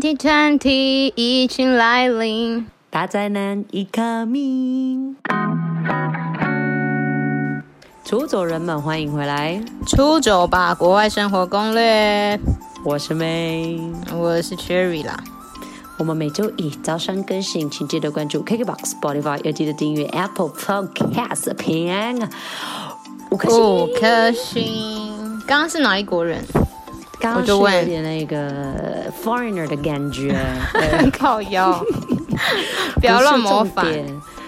[0.00, 5.16] 2020疫情来临，大灾难已 coming。
[8.04, 9.60] 出走人们，欢迎回来！
[9.88, 12.38] 出走吧，国外生活攻略。
[12.84, 15.18] 我是 May，我是 Cherry 啦。
[15.98, 21.52] 我们每周一早上更新，请记得关注 KKBOX、Spotify，要记得订阅 Apple Podcast。
[21.54, 22.28] 平
[23.32, 25.42] 五颗星，五颗星。
[25.44, 26.44] 刚刚是哪一国人？
[27.20, 30.38] 刚刚就问有点那个 foreigner 的感觉，
[31.18, 31.84] 靠腰，
[33.00, 33.86] 不要乱模仿。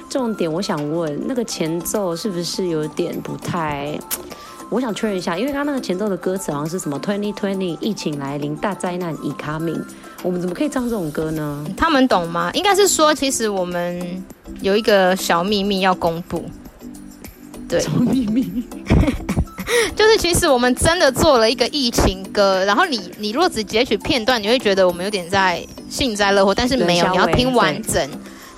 [0.09, 3.99] 重点，我想问，那个前奏是不是有点不太？
[4.69, 9.83] 我想确认一下，因为刚刚那个前奏的歌词好像是什么 “twenty twenty 疫情来临，大灾难已 coming”，
[10.23, 11.65] 我们怎么可以唱这种歌呢？
[11.77, 12.51] 他们懂吗？
[12.55, 14.23] 应该是说，其实我们
[14.61, 16.45] 有一个小秘密要公布。
[17.69, 18.65] 对，小秘密。
[19.97, 28.09] 就是其实我们真的做了一个疫情歌，然后你你若只截取片段，你会觉得我们有点在幸灾乐祸，但是没有，你要听完整。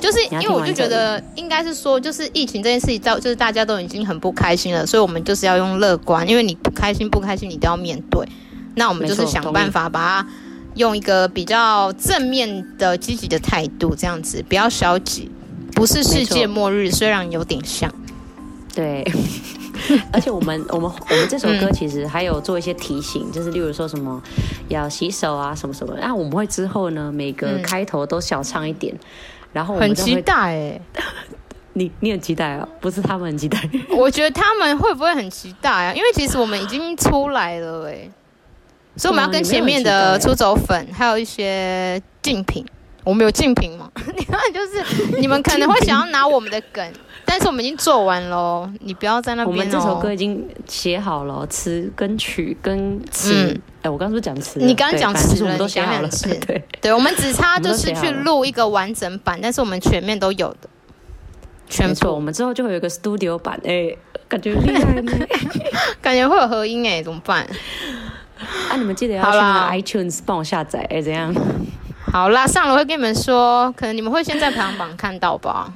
[0.01, 8.27] 就是因为我就觉得应该是说，就是疫情这件事情，到就是大家都已经很不开心了，所以我们就是要用乐观，因为你不开心不开心，你都要面对。
[8.75, 10.29] 那我们就是想办法把它
[10.75, 15.31] 用一个比较正面的、积极的态度，这样子不要消极，
[15.73, 17.89] 不是世界末日，虽然有点像。
[18.75, 19.05] 对。
[20.13, 24.23] 而且我们我们我们这首歌其实还有做一些提醒，嗯、就是例如说什么
[24.69, 29.01] 要洗手啊什么什么，那我们会之后呢每个开头都小唱一点，嗯、
[29.53, 30.81] 然后我们很期待哎，
[31.75, 32.69] 你你很期待啊？
[32.81, 33.59] 不是他们很期待？
[33.97, 35.95] 我觉得他们会不会很期待啊？
[35.95, 38.09] 因为其实我们已经出来了哎，
[38.97, 42.65] 所以我们要跟前面的出走粉还有一些竞品，
[43.05, 43.91] 我们有竞品吗？
[44.17, 46.87] 你看就是你们可能会想要拿我们的梗。
[47.25, 49.57] 但是我们已经做完了，你不要在那边。
[49.57, 53.33] 我们这首歌已经写好了，词跟曲跟词。
[53.33, 54.61] 哎、嗯欸，我刚刚是不是讲词？
[54.61, 56.09] 你刚刚讲词，我们都写好了。
[56.47, 60.69] 对，对，我们只差就是去录一个完整版，但是我们全面都有的。
[61.69, 65.13] 全部，我们之后就会有一个 studio 版，哎、欸，感觉厉害呢，
[66.03, 67.47] 感觉会有合音哎、欸，怎么办？
[68.69, 71.35] 啊，你们记得要去那个 iTunes 帮我下载哎、欸，怎样？
[72.13, 75.73] 好啦，上了会跟你们说，可能你们会先在排行榜看到吧。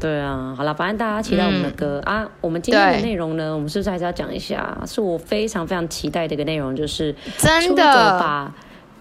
[0.00, 2.26] 对啊，好了，反正大家期待我们的歌、嗯、啊。
[2.40, 4.78] 我们今天的内容呢，我们是不是还是要讲一下？
[4.86, 7.84] 是我非常非常期待的一个内容，就是真的
[8.18, 8.50] 把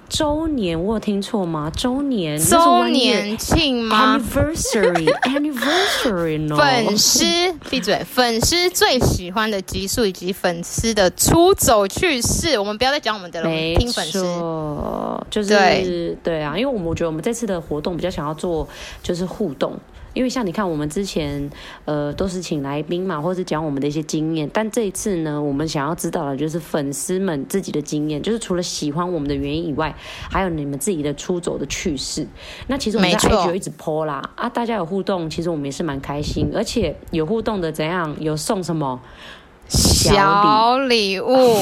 [0.09, 1.71] 周年，我有听错吗？
[1.75, 7.23] 周年周年庆吗？Anniversary，Anniversary， 粉丝
[7.69, 8.03] 闭嘴！
[8.03, 14.19] 粉丝最喜欢的集数以及粉丝的出走趣事，我们不要再讲我们的了，没听粉丝，
[15.29, 18.67] 就是对，对啊，因为我们我觉得我们这次的活动比较想要做
[19.03, 19.79] 就是互动。
[20.13, 21.49] 因为像你看，我们之前
[21.85, 24.49] 呃都是请来宾嘛，或是讲我们的一些经验。
[24.51, 29.95] 但这一次呢，我们想要知道的就是粉丝们自己的经验，就是除了喜欢我们的原因以外，
[30.29, 32.27] 还有你们自己的出走的趣事。
[32.67, 38.99] 那其实我们在 IG 有一直 po 啦，啊，大家有互动，其实我们也是蛮开心，而且有互动的怎样，有送什么
[39.67, 41.57] 小礼物，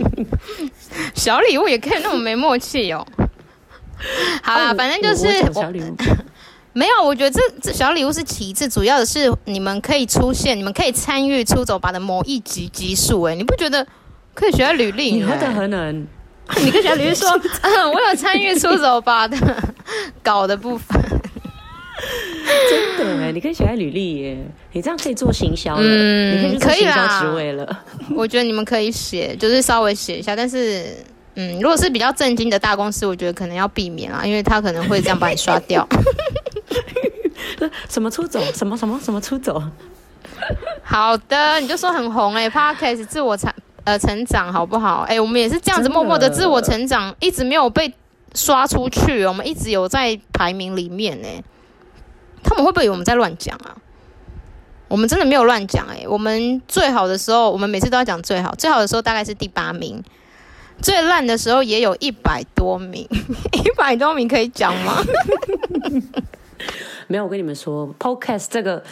[1.14, 3.06] 小礼物也可以那么没默契哦。
[4.42, 5.96] 好啦，反正就是小礼物。
[6.78, 13.20] 没有，我觉得这这小礼物是其次，主要的是你们可以出现，你们可以参与出走吧的某一集集数。
[13.22, 13.84] 哎，你不觉得
[14.32, 15.10] 可以写在履历？
[15.10, 16.06] 你何德何能？
[16.62, 17.28] 你可以写在履历说，
[17.62, 19.36] 嗯， 我有参与出走吧的
[20.22, 21.02] 搞的部分。
[22.70, 24.38] 真的哎，你可以写在履历耶，
[24.70, 27.84] 你这样可以做行销了，嗯，你可以去做行销职位了。
[28.14, 30.94] 我觉得你们可以写，就是稍微写一下，但是。
[31.40, 35.86] 嗯，如果是比较正经的大公司，我觉得可能要避免啊，因为他可能会这样把你刷掉。
[37.88, 38.40] 什么出走？
[38.54, 39.62] 什么什么什么出走？
[40.82, 43.52] 好的，你就说很红哎、欸、Podcast 自我成
[43.84, 45.02] 呃成长好不好？
[45.08, 47.92] 哎、欸，我们也是这样子默默的自我成长，一直没有被
[48.34, 51.44] 刷出去，我们一直有在排名里面呢、欸。
[52.42, 53.76] 他们会不会以为我们在乱讲啊？
[54.86, 60.02] 我们真的没有乱讲哎，我们最好的时候，我们每次都要讲最好，最好的时候大概是第八名。
[60.80, 63.06] 最烂的时候也有一百多名，
[63.52, 65.02] 一百多名可以讲吗？
[67.08, 68.82] 没有，我跟你们说，Podcast 这个，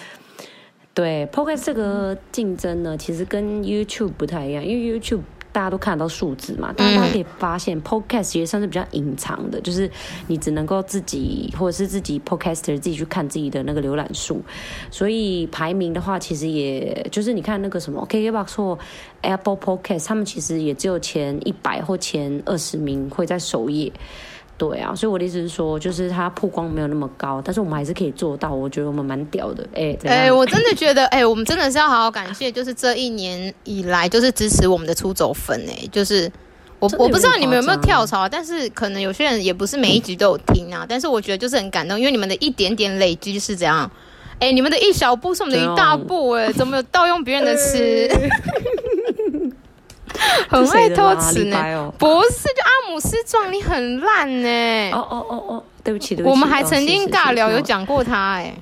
[0.95, 5.23] 对 Podcast 这个竞争呢，其实跟 YouTube 不太一样，因为 YouTube。
[5.53, 9.91] 大家都看得到数字嘛，但是大家可以发现，Podcast 其实算是比较隐藏的，就是
[10.27, 14.43] 你只能够自己或者是自己 Podcaster 自己去看自己的那个浏览数，
[14.91, 18.79] 所以排名的话，其实也就是你看那个什么 KKBOX 或
[19.23, 23.91] Apple Podcast，他们其实也只有前一百或前二十名会在首页。
[24.59, 28.51] 对啊，所以我的意思是说，就是它曝光没有那么高，但是我们还是可以做到。
[28.55, 36.31] 我觉得我们蛮屌的，哎、欸，哎、欸，我真的觉得，哎、欸，我们真的是要好好感谢，就是这一年以来就是支持我们的出走粉，哎，就是
[36.79, 40.87] 我我不知道你们有没有跳槽，但是可能有些人也不是每一集都有听啊。
[40.89, 43.91] 但是我觉得就是很感动，因为你们的一点点累积是怎样？
[44.39, 47.79] 哎，你们的一小步是我们的一大步，哎，怎么有盗用别人的词？
[50.49, 51.93] 很会偷词呢？
[51.99, 54.91] 不是，就阿姆斯壮，你很烂呢。
[54.93, 56.31] 哦哦哦哦，对不起，对不起。
[56.31, 58.55] 我们还曾经尬聊有讲过他，哎，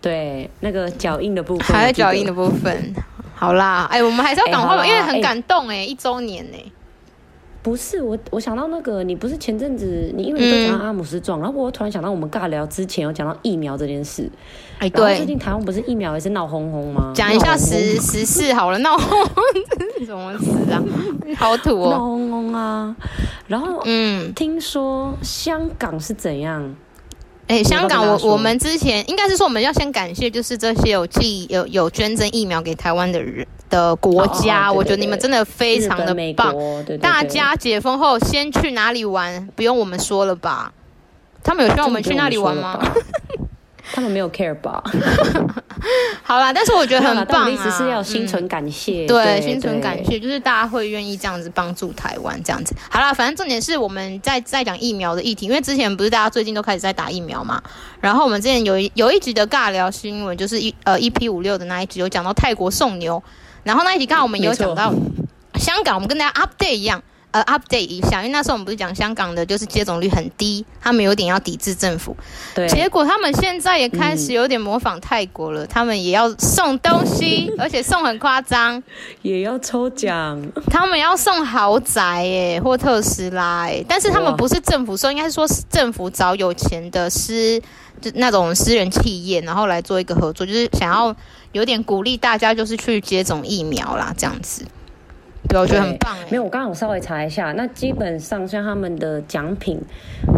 [0.00, 2.94] 对，那个脚印的部分，还在脚印的部分。
[3.34, 6.72] 好啦，哎，我们还是要赶快，因为很感动，哎，一周年呢。
[7.62, 14.30] 不是我，我想到那个，你不是前阵子你因为你都讲到阿姆斯壮，嗯、然后我突然想到我们尬聊之前有讲到疫苗这件事。
[14.78, 17.12] 哎，对，最近台湾不是疫苗也是闹哄哄吗？
[17.14, 19.44] 讲一下时时事好了，闹哄哄
[19.78, 20.82] 这是什么词啊？
[21.36, 22.94] 好土哦，闹哄哄啊。
[23.46, 26.74] 然后嗯，听说香港是怎样？
[27.48, 33.46] 哎，香港我我们之前应该是说我们要先感谢，就是这些有寄有有捐赠疫苗给台湾的人。
[33.68, 36.54] 的国家，我觉得你们真的非常的棒。
[37.00, 39.48] 大家解封后先去哪里玩？
[39.56, 40.72] 不用我们说了吧？
[41.42, 42.80] 他们有需要我们去那里玩吗？
[43.92, 44.82] 他们没有 care 吧？
[46.22, 47.48] 好啦，但是我觉得很棒啊！
[47.50, 52.74] 意思是要心存感谢，对，心存感谢，就是大家会愿意这样子帮助台湾这样子。
[52.90, 57.62] 好啦，反正重点是我们在在讲疫苗的议题，因为之前不是大家最近都开始在打疫苗嘛。
[58.00, 63.22] 然后我们之前有一有一集的尬聊新闻，就是一呃一 P 五六的那一集，有讲到泰国送牛。
[63.62, 64.92] 然后那一集刚好我们有讲到
[65.54, 67.02] 香港，我们跟大家 update 一样，
[67.36, 72.16] 呃，update 一下，因为那时候我们不是讲香港的，就是接种率很低，他们有点要抵制政府。
[72.54, 72.66] 对。
[72.66, 78.82] 结果他们现在也开始有点模仿泰国了，嗯、他们也要送东西，而且送很夸张，
[79.20, 80.42] 也要抽奖。
[80.70, 87.60] 他们要送豪宅耶，或特斯拉哎，但是他们不是政府送，应该是说政府找有钱的私
[88.00, 91.14] 就那种私人企业，然后来做一个合作，就是想要。
[91.52, 94.62] 有点鼓励大家，就是去接种疫苗啦，这样子，
[95.48, 96.16] 对，我觉得很棒。
[96.30, 99.80] 没有，我刚刚我稍微查一下，那基本上像他们的奖品，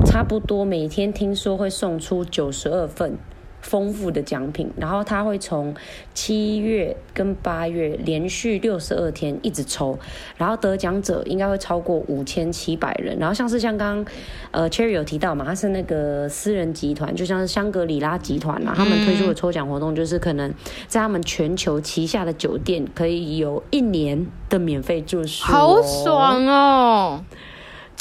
[0.05, 3.17] 差不多每天听说会送出九十二份。
[3.61, 5.75] 丰富的奖品，然后他会从
[6.15, 9.99] 七月跟八月连续六十二天一直抽，
[10.37, 13.19] 然后得奖者应该会超过五千七百人。
[13.19, 14.15] 然后像是像刚刚
[14.53, 20.53] 呃 Cherry 有提到嘛，他是那个私人集团，就像是香格里拉集团啊，他们推出的抽奖活动就是可能
[20.87, 27.25] 在他们全球旗下的酒店可以有一年的免费住宿，好爽哦！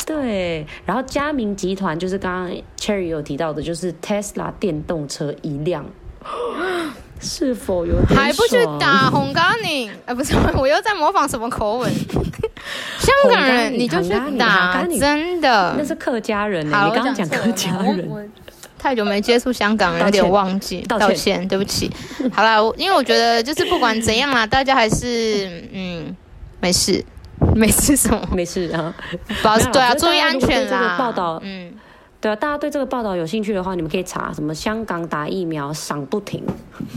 [0.06, 5.86] 对，然后佳明集团就是刚刚 Cherry 有提到的，就是 Tesla 电动车一辆，
[7.20, 9.90] 是否有还不去打红咖你？
[10.06, 11.92] 哎，不是， 我又在模仿什么口吻？
[13.00, 16.84] 香港人你就去打，真的那是客家人呢。
[16.86, 18.32] 你刚刚讲客家人，
[18.78, 21.92] 太久没接触香港人，有点忘记，道歉，对不起。
[22.32, 26.16] 好啦，因为我觉得就是不管怎样啦，大家还是嗯
[26.62, 27.04] 没事。
[27.60, 28.22] 没事什么？
[28.32, 28.94] 没事啊，
[29.42, 30.96] 保对啊，注意安全啦。
[30.98, 31.74] 报道，嗯，
[32.22, 36.44] 对啊，大家对这个报道有兴趣的话，你们可以查什么香港打疫苗赏不停。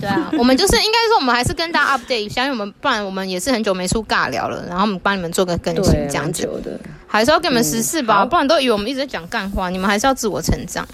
[0.00, 10.86] 对啊，我们就是应该说，我们还是跟大家 update 一下，因为我们不然我们也是很久没出尬聊了，然后我们帮你们做个更新，这样子的，还是要给你们实事吧，不然都以为我们一直在讲干话，你们还是要自我成长。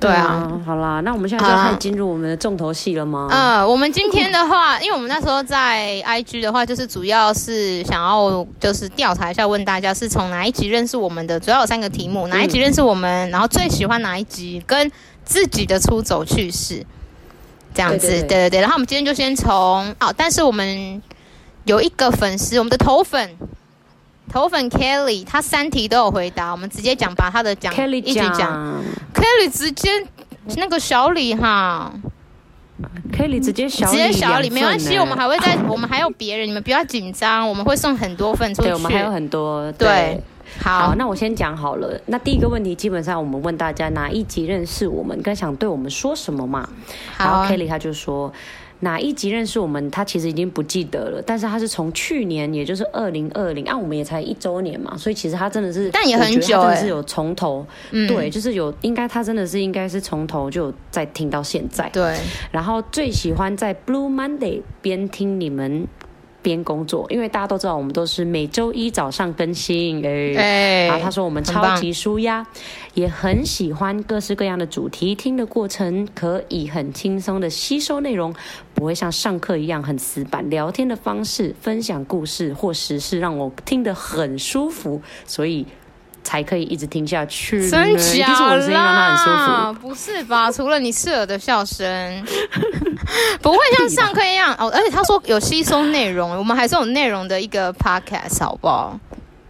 [0.00, 3.28] 对啊，好啦，那我们现在就开始进入我们的重头戏了吗？
[3.30, 14.90] 嗯、呃，我们今天的话，因为我们那时候在 IG 的话，就是主要是想要就是调查一下，问大家是从哪一集认识我们的，主要有三个题目，哪一集认识我们，然后最喜欢哪一集，跟
[15.24, 16.84] 自己的出走趣事，
[17.72, 18.60] 这样子，对对对，对对对。
[18.60, 21.00] 然后我们今天就先从哦，但是我们
[21.64, 23.36] 有一个粉丝，我们的头粉。
[24.30, 28.82] 头粉 Kelly，他三题都有回答，我们直接讲，把他的讲一起讲。
[29.14, 29.90] Kelly 直接
[30.56, 31.92] 那个小李哈
[33.12, 38.68] ，Kelly 直接小李，直接小李没关系，我们还会再， 我们还有别人，你们不要紧张，我们会送很多份出去。
[38.68, 39.70] 对，我们还有很多。
[39.72, 40.22] 对，对
[40.60, 41.98] 好，好，那我先讲好了。
[42.06, 46.68] 那第一个问题，基本上我们问大家哪一集认识我们，跟想对我们说什么嘛？
[47.16, 48.32] 好然后 Kelly 他就说。
[48.80, 49.90] 哪一集认识我们？
[49.90, 62.16] 他其实已经不记得了，但是他是从去年，也就是二零二零，啊，我们也才一周年嘛，所以其实他真的是，但也很久，真的是有从头，嗯、对，就是有，应该他真的是应该是从头就有在听到现在，对，
[62.50, 65.86] 然后最喜欢在 Blue Monday 边听你们。
[66.46, 72.46] 边工作，因为大家都知道我们都是每周一早上更新，哎，欸然后他说我们超级舒压，
[72.94, 78.32] 也很喜欢各式各样的主题，听的过程可以很轻松的吸收内容，
[78.74, 85.66] 不会像上课一样很死板，聊天的方式分享故事或时事让我听得很舒服，所以。
[86.26, 87.70] 才可以一直听下去。
[87.70, 88.26] 真假
[88.68, 89.72] 啦？
[89.80, 90.50] 不是吧？
[90.50, 92.26] 除了你刺耳的笑声，
[93.40, 94.68] 不会像上课一样哦。
[94.74, 98.98] 而且他说有吸收内容，我们还是有内容的一个 podcast，好不好？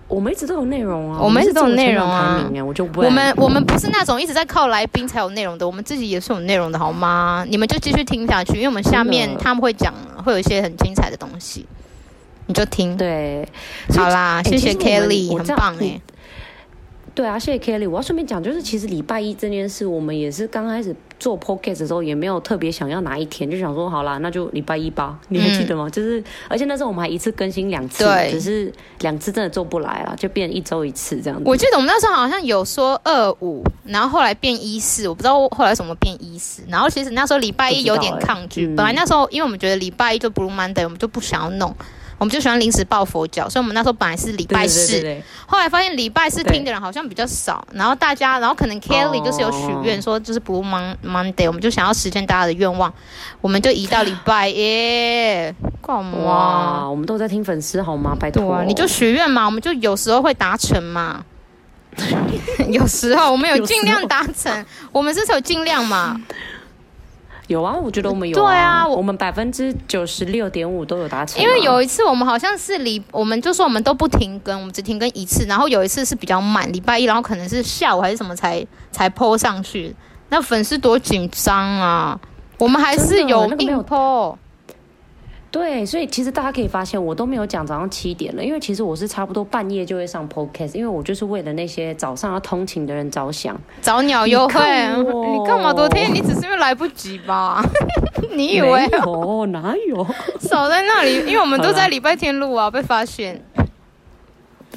[0.06, 2.46] 我们一直都有内容啊，我们一直都有内容啊。
[2.66, 7.44] 我就不我们我们不是那种一直在靠来宾才有内容的，我们自己也是有内容的，好吗？
[7.48, 11.66] 你们就继续听下去，因为我们下面他们会讲，会有一些很精彩的东西，
[12.46, 12.96] 你就听。
[12.96, 13.48] 对，
[13.96, 15.98] 好啦，谢谢 Kelly，很棒哎。
[17.16, 17.88] 对啊，谢谢 Kelly。
[17.88, 25.18] 我要顺便讲，就是其实礼拜一这件事，我们也是刚开始做 Podcast 的时候，也没有特别想要哪一天，就想说好啦，那就礼拜一吧。
[25.30, 25.88] 你还记得吗？
[25.88, 28.70] 嗯、就是，而且那时候我们还一次更新两次，对只是
[29.00, 31.44] 两次真的做不来了，就变一周一次这样子。
[31.48, 36.60] 我记得我们那时候好像有说二五，然后后来变一四，我不知道后来什么变一四。
[36.68, 41.74] 然后其实那时候礼拜一有点抗拒，欸嗯、本来那时候因为我们觉得礼拜一就 Blue Monday，我们就不想要弄。
[42.18, 50.64] 我们就喜欢临时抱佛脚，所以我们那时候本来是礼拜四，对对对对，后来发现礼拜四听的人好像比较少，然后大家，然后可能 Kelly 就是有许愿说就是 Blue
[51.04, 52.92] Monday，我们就想要实现大家的愿望，
[53.40, 56.18] 我们就移到礼拜耶，干嘛？
[56.18, 58.16] 哇，我们都在听粉丝好吗？
[58.18, 61.22] 拜托、啊，你就许愿嘛，我们就有时候会达成嘛，
[62.70, 66.18] 有时候我们有尽量达成，我们这是有尽量嘛。
[67.48, 68.50] 有啊，我觉得我们有、啊。
[68.50, 71.42] 对啊，我们百分之九十六点五都有达成。
[71.42, 75.44] 因为有一次我们好像是礼，我们就说我们都不停更，我们只停更一次。
[75.46, 79.94] 然后有一次是比较慢，礼拜一，然后可能是下午还是什么才才 po 上去。
[80.28, 82.18] 那粉丝多紧张啊！
[82.58, 84.36] 我们还是有硬 po。
[85.56, 93.58] 对，所以其实大家可以发现，我都没有讲早上七点了，因为其实我是差不多半夜就会上 podcast，因为我就是为了那些早上要通勤的人着想。
[93.80, 94.60] 早鸟优惠，
[95.00, 96.12] 你干嘛昨天？
[96.12, 97.64] 你只是因为来不及吧？
[98.36, 98.84] 你以为？
[99.06, 100.06] 哦，哪有？
[100.40, 103.42] 少在那里，因为我们都在礼拜天录啊，被发现，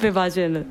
[0.00, 0.62] 被发现了。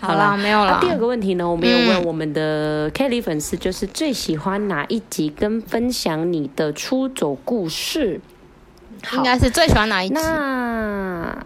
[0.00, 0.78] 好啦，没有了。
[0.80, 8.18] 第二个问题呢，我们有问我们的 Kelly 粉丝，就是最喜欢哪一集跟分享你的出走故事？
[9.12, 10.14] 应该是最喜欢哪一集？
[10.14, 11.36] 那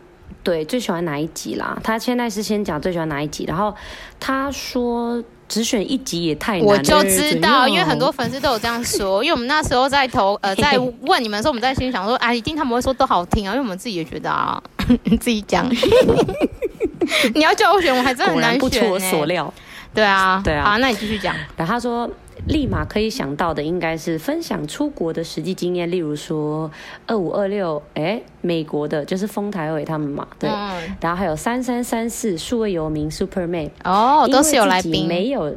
[0.43, 1.77] 对，最喜欢哪一集啦？
[1.83, 3.75] 他现在是先讲最喜欢哪一集，然后
[4.21, 6.65] 他说只选一集也太难。
[6.65, 9.25] 我就知道，因为很多粉丝都有这样说。
[9.25, 14.63] 因为我们那时候在投呃，在问你们的时候，我们在心想说，哎，一定他们会说都好听啊，因为我们自己也觉得啊，
[15.03, 15.69] 你 自己讲。
[17.35, 19.53] 你要叫我选，我还真的很难选，不出我所料。
[19.93, 20.65] 对啊，对啊。
[20.71, 21.35] 好，那你继续讲。
[21.57, 22.09] 然后他说。
[22.47, 26.71] 立马可以想到的应该是分享出国的实际经验，例如说
[27.07, 35.57] 二五二六，哎，美国的就是丰台伟他们嘛，对，嗯、然后还有三三三四数位游民 Superman 哦，都是有来宾，没有，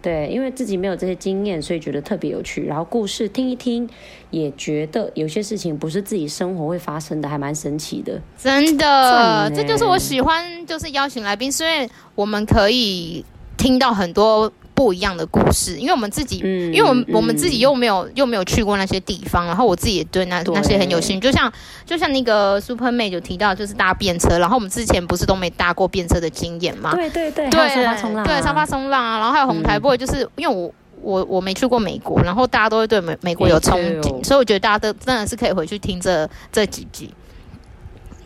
[0.00, 2.64] 对，因为自己没有这些经验，所以觉得特别有趣。
[2.64, 3.86] 然后故事听一听，
[4.30, 8.18] 也觉得有些事情不是自己生活会发生的，还蛮神奇的。
[8.38, 13.22] 真的，这就是我喜欢，就是邀请来宾，是因为我们可以
[13.58, 14.50] 听到很多。
[14.76, 20.54] 不一样的故事，因为我们自己，嗯、因为我们、嗯、我们自己又没有又没有去过那些地方，然后我自己也对那对。
[20.54, 21.50] 那些很有兴趣，就像
[21.86, 26.94] 就像那个 Super May 就提到，就是搭便车，然后我们之前不是都没搭过便车的经验嘛？
[26.94, 37.10] 对对对，对沙发冲浪、啊，对沙发冲浪啊，然后还有红台 boy，就是、嗯、因为我我我没去过美国，然后大家都会对美美国有憧憬，所以我觉得大家都真的是可以回去听这这几集。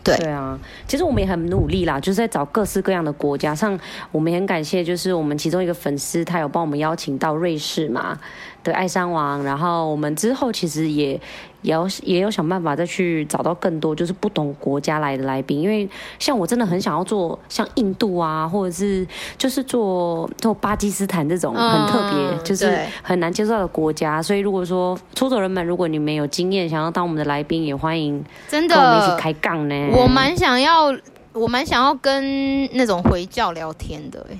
[0.02, 3.54] 对，啊，其实我们也很努力啦，就是在找各式各样的国家。
[3.54, 3.78] 像
[4.10, 8.18] 我们很感谢，就是我们其中一个粉丝，他有帮我们邀请到瑞士嘛
[8.64, 9.42] 的爱山王。
[9.44, 11.20] 然后我们之后其实也。
[11.62, 15.86] 也要也有想办法再去找到更多就是不同国家来的来宾，因为
[16.18, 24.22] 像我真的很想要做像印度啊，或者是就是做做巴基斯坦这种很特别，嗯、就是很难接受到的国家。
[24.22, 29.90] 所以如果说出走人们，如果你们有经验，想要当我们的来宾，也欢迎真的跟我们一起开杠呢。
[29.92, 30.86] 我蛮想要，
[31.34, 34.38] 我蛮想要跟那种回教聊天的、欸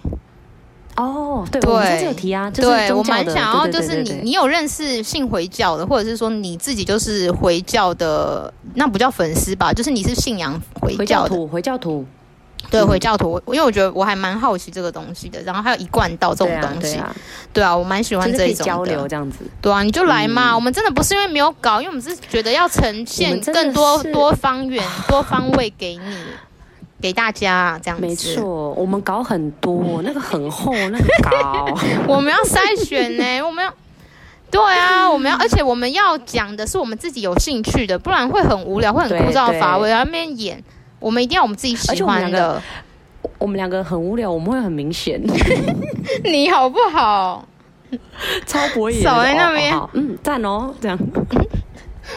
[1.01, 9.73] 哦，对，对我们有提啊，就是对我蛮想要，就是你你有认识信回教的，或者是说你自己就是回教的，那不叫粉丝吧？
[9.73, 12.05] 就是你是信仰回教徒，回教徒，
[12.71, 13.41] 对，回教徒。
[13.47, 17.01] 因为我觉得我还蛮好奇这个东西的，然后还有一贯道这种东西，
[17.53, 20.55] 对啊，我蛮喜欢这种交流这样子，对啊，你就来嘛。
[20.55, 26.17] 我们真的不是因为没有搞，因为我们是觉得要呈现更多多方圆、多方位给你。
[27.01, 31.67] 给大家这样子，没错，我们稿很多，那个很厚，那个稿
[32.07, 33.73] 我们要筛选呢，我们要，
[34.51, 39.89] 对啊，我们要，而且我们要讲的是我们自己有兴趣的，不然会很无聊，会很枯燥乏味。
[39.89, 40.63] 然后那边演，
[40.99, 42.61] 我们一定要我们自己喜欢的。
[43.39, 45.21] 我们两个很无聊，我们会很明显。
[46.25, 47.47] 你好不好？
[48.47, 50.99] 超博眼，守在那边、哦，嗯，赞哦，这样。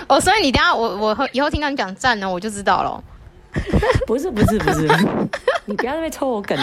[0.07, 3.03] 哦，所以你等下我我以后听到你讲赞呢，我就知道了。
[4.07, 4.87] 不是不是不是，
[5.65, 6.57] 你不要在那边抽我梗。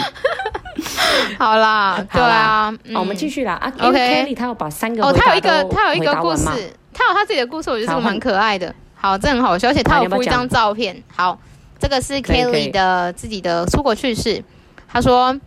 [1.37, 3.53] 好啦，对啊，好，我们继续啦。
[3.53, 6.45] 啊，OK，Kelly 他要把三个哦，他有一个他有一个故事，
[6.93, 8.73] 他有他自己的故事，我觉得这个蛮可爱的。
[8.93, 11.01] 好，这很好笑，而且他有附一张照片。
[11.13, 11.37] 好，
[11.79, 14.43] 这个是 Kelly 的自己的出国趣事。
[14.87, 15.37] 他说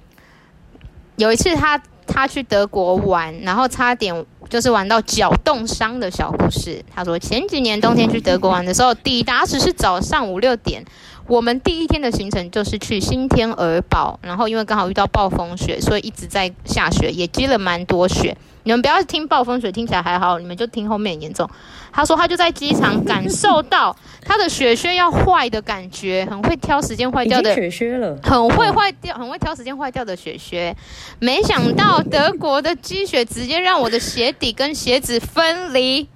[1.17, 6.85] 有一次他他去德国玩，然后差点就是玩到脚冻伤的小故事。
[6.95, 10.85] 他说前几年冬天去德国玩的时候，抵达时是早上五六点。
[11.27, 18.37] 我们第一天的行程就是去新天鹅堡，然后因为刚好遇到暴风雪，所以一直在下雪，也积了蛮多雪。
[18.65, 21.49] 你们不要听暴风雪，听起来还好，你们就听后面很严重。
[21.93, 30.75] 他说他就在机场感受到他的雪靴要坏的感觉，很会挑时间坏掉的雪靴了，很会坏掉，很会挑时间坏掉的雪靴。
[31.21, 36.09] 没想到德国的积雪直接让我的鞋底跟鞋子分离。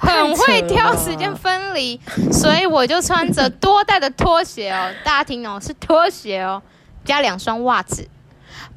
[0.00, 2.00] 很会挑时间分离，
[2.32, 6.62] 所以我就穿着多带的拖鞋哦， 大家听哦，是拖鞋哦，
[7.04, 8.08] 加两双袜子，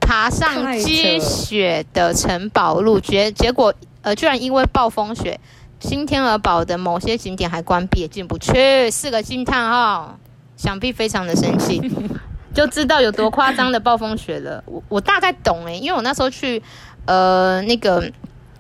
[0.02, 5.40] 爬上积雪的城堡路，结结果呃，居然因为暴风雪，
[5.80, 10.20] 新天鹅堡的某些景点还关闭，也进不去，四个惊叹号，
[10.58, 11.82] 想必非常的生气，
[12.54, 14.62] 就知道有多夸张的暴风雪了。
[14.68, 16.62] 我我大概懂诶，因为我那时候去
[17.06, 18.12] 呃那个。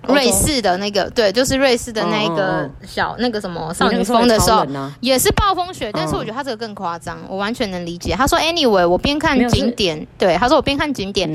[0.07, 7.31] 瑞士的那个，对，就是瑞士的那个小、oh, 那个什么少女峰的时候，啊、也是暴风雪，但是我觉得他这个更夸张，oh.
[7.31, 8.13] 我完全能理解。
[8.13, 11.29] 他说，anyway，我边看景点，对，他说我边看景点，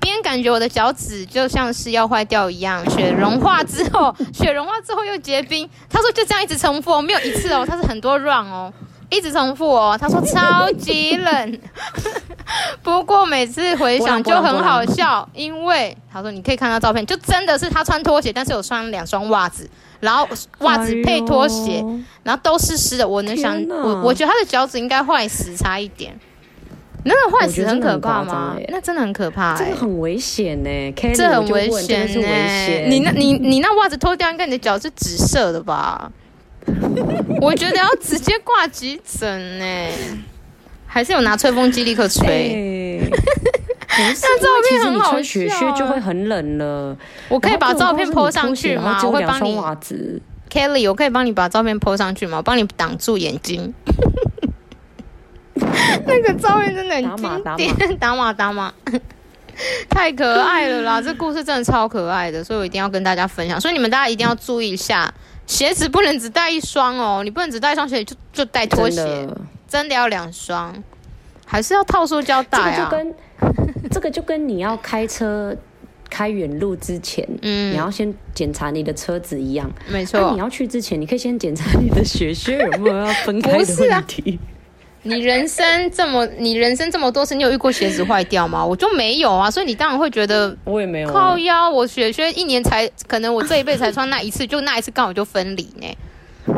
[0.00, 2.88] 边、嗯、感觉我的脚趾就像是要坏掉一样。
[2.90, 5.68] 雪融化之后， 雪融化之后又结冰。
[5.88, 8.72] 他说就这样一直重复，没有一次哦，他是很多 run 哦。
[9.10, 11.58] 一直重复哦，他说超级冷，
[12.82, 20.26] 不过每次回想就很好笑，因为他说你可以看到照片，就真的是他穿拖鞋，但是有穿两双袜子，然后
[20.60, 21.84] 袜子配拖鞋，
[22.22, 23.06] 然后都是湿的。
[23.06, 26.16] 我能想，我我觉得他的脚趾应该坏死差一点，
[27.04, 28.56] 那个坏死很可怕吗？
[28.68, 32.86] 那真的很可怕，这个很危险呢，这很危险呢。
[32.88, 36.10] 你那你你那袜子脱掉，应该你的脚是紫色的吧？
[37.40, 39.64] 我觉得要直接挂急诊呢，
[40.86, 43.00] 还是有拿吹风机立刻吹？
[43.98, 46.96] 那照片很好笑，雪靴就会很冷了。
[47.28, 49.00] 我可以把照片 po 上去吗？
[49.04, 49.58] 我会帮你
[50.48, 52.38] ，Kelly，我可以帮你把照片 po 上去吗？
[52.38, 53.74] 我帮你挡住眼睛。
[56.06, 58.72] 那个照片真的很经典，打码打码，
[59.90, 61.02] 太可爱了啦！
[61.02, 63.60] 这故事真的超可爱的，所以我一定要跟大家分享。
[63.60, 65.12] 所以你们大家一定要注意一下。
[65.50, 70.72] 鞋子不能只带一双哦，你不能只带一双鞋就就带拖鞋，真的，真的要两双，
[71.44, 72.76] 还是要套塑胶带啊？
[72.76, 73.14] 这个就跟
[73.90, 75.54] 这个就跟你要开车
[76.08, 80.20] 开远路之前，嗯，你要先检查你的车子一样，没错。
[80.20, 84.38] 啊、你要去之前，你可以先检查你的雪靴有没有要分开的问题。
[85.02, 88.64] 你人生这么，你人生这么多次，你有遇过鞋子坏掉吗？
[88.68, 91.70] 我就没有啊，所以你当然会觉得我也没有靠腰。
[91.70, 95.86] 我雪靴一年才可能我这一辈子才穿那一次，就那一次刚好就分离呢。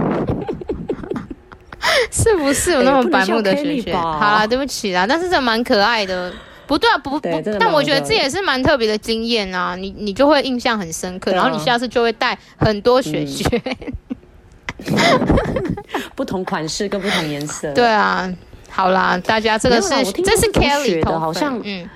[2.11, 3.95] 是不是有那么白目的雪靴？
[3.95, 6.33] 好啦，对不起啦，但是这蛮可爱的。
[6.65, 7.29] 不对啊，不不，
[7.61, 9.77] 但我觉得这也是蛮特别的经验啊。
[9.77, 13.45] 你你就会印象很深刻，然后你下次就会带很多雪靴。
[13.67, 13.77] 嗯
[16.14, 17.73] 不同款式跟不同颜色。
[17.73, 18.33] 对啊，
[18.71, 19.88] 好啦，大家这个是
[20.23, 21.88] 这是 Kelly 的，好像嗯，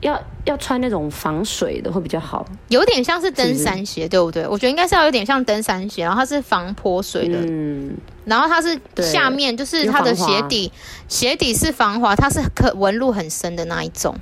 [0.00, 4.46] 要要穿那种防水的会比较好，有点像是登山鞋，对不对？
[4.46, 10.72] 我觉得应该是要有点像登山鞋，然后它是防泼水的，嗯，然后它是下面就是它的鞋底，
[11.08, 14.14] 鞋底是防滑，它是可纹路很深的那一种。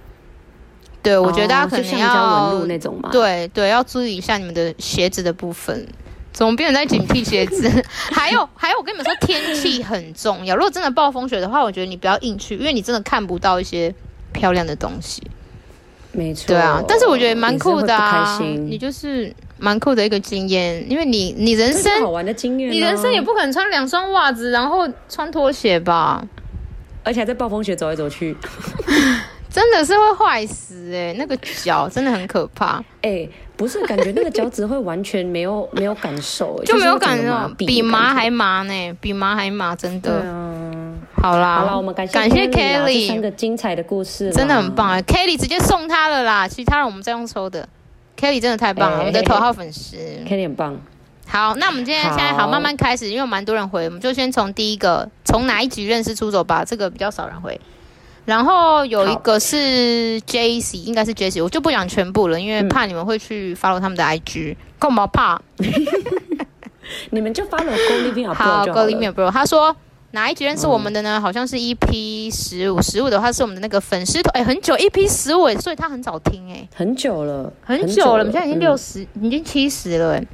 [1.02, 5.88] 对，我觉得大家可能要纹路那种嘛，对对，要注意一下你们的鞋子的部分。
[6.32, 7.68] 怎么变成在警惕鞋子？
[7.88, 10.54] 还 有还有，我跟你们说，天气很重要。
[10.54, 13.94] 如果真的暴风雪的话，我觉得你不要硬去，因为你真的看不到一些
[14.32, 15.22] 漂亮的东西。
[16.12, 16.82] 没错，对啊。
[16.88, 26.24] 但是我觉得蛮酷的啊，你就是蛮酷的一个经验，因为你你人生好玩的经验，你人生也不可能穿两双袜子，然后穿拖鞋吧？
[27.02, 28.36] 而且还在暴风雪走来走去。
[29.50, 32.76] 真的是会坏死哎、欸，那个脚真的很可怕。
[33.02, 40.20] 哎、欸，不是感觉那个脚趾会完全没有 没有感受、欸，就没有感受，比麻还麻呢，比麻还麻，真的。
[40.22, 47.68] 啊、好啦，好啦，我们感谢感谢 Kelly 三个精彩的故事，真的很棒哎，Kelly 直接送他了啦，其他人我们再用抽的
[48.18, 50.80] ，Kelly 真的太棒了，欸、我们的头号粉丝，Kelly 很棒。
[51.26, 57.60] 好，那我们今天现在好慢慢开始，因为蛮多人回，我们就先从第一个，从哪一局认识出走吧，这个比较少人回。
[58.30, 65.36] 然后有一个是 Jesse，应该是 Jesse，我就不讲全部了，因为怕你们会去 follow 他们的 IG，干嘛怕？
[67.10, 69.32] 你们就 follow Go Living Abroad 好，Go Living Abroad。
[69.32, 69.74] 他说
[70.12, 71.18] 哪一集认识我们的呢？
[71.18, 80.24] 嗯、好像是 EP 十五，十五的话是我们的那个粉丝团，哎，很久 EP 十五，所以他很早听，哎，很久了，很久了，我们现在已经六十、嗯，已经七十了，哎。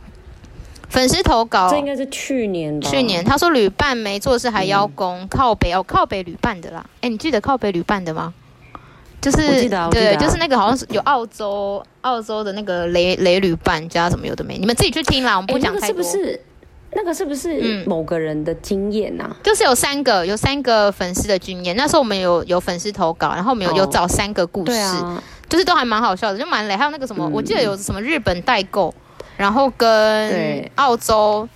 [0.89, 2.89] 粉丝投稿，这应该是去年吧。
[2.89, 6.85] 去年他说旅伴没做事还邀功，嗯、靠北哦，靠北旅伴的啦。
[7.01, 8.33] 哎，你记得靠北旅伴的吗？
[9.21, 16.01] 就是啊，啊，对，就是那个好像是有澳洲澳洲的那个雷雷旅伴加什么有的没，你们自己去听啦，我们不讲太多。
[16.03, 16.41] 欸，那个是不是？
[16.93, 19.37] 那个是不是某个人的经验啊？
[19.43, 21.77] 就是有三个，有三个粉丝的经验。
[21.77, 26.77] 那时候我们有有粉丝投稿，然后我们有、哦、有找三个故事，啊、就是都还蛮好笑的，就蛮雷。
[26.77, 28.95] 还有那个什么，嗯、我记得有什么日本代购，
[29.37, 31.49] 然后跟澳洲，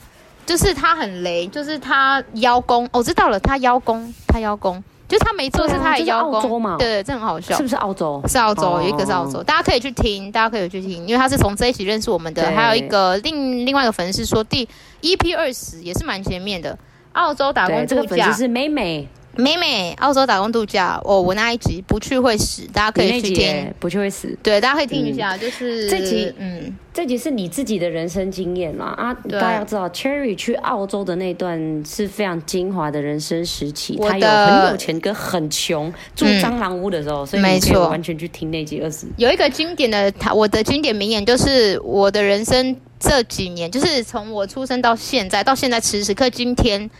[0.46, 2.88] 就是他很雷，就是他邀功。
[2.92, 4.82] 我、哦、知道了，他邀功，他邀功。
[5.08, 7.56] 就是他没做，是他的邀功，就是、对对，这很好笑。
[7.56, 8.22] 是不是澳洲？
[8.28, 12.48] 是澳洲，有一个是澳洲，大家可以去听，大家可以去听，因为他是从这一期认识我们的。
[12.52, 14.68] 还有一个另另外一个粉丝说，第
[15.02, 16.78] EP 二十也是蛮前面的，
[17.14, 17.86] 澳洲打工度假。
[17.86, 19.08] 这个粉丝是美美。
[19.40, 23.74] 美美，澳洲打工度假哦，我那一集不去会死，大家可以去听。
[23.80, 25.34] 不去会死，对，大家可以听一下。
[25.36, 28.86] 嗯、就是这集，嗯，这集是你自己的人生经验嘛？
[28.96, 33.96] 啊，大家要知道，Cherry 去澳洲的那段是非常精华的人生时期。
[33.96, 39.06] 他有很有钱跟很穷，住蟑螂屋的时候，嗯、所以没错，完全去听那集二十。
[39.16, 46.90] 有一个经典的，他我的经典名言就是：我的人生这几年，就是从我出生到现在，到现在此时此刻今天。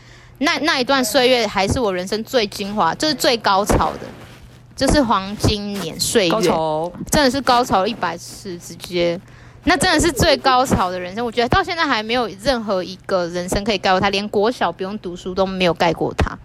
[0.43, 4.01] 那那一段岁月还是我人生最精华，就是最高潮的，
[4.75, 6.41] 就是黄金年岁月，
[7.11, 9.21] 真的是高潮一百次，直接，
[9.65, 11.25] 那真的是最高潮的人生。
[11.25, 16.39] 我觉得到现在还没有任何一个人生可以盖过他，连国小不用读书都没有盖过他。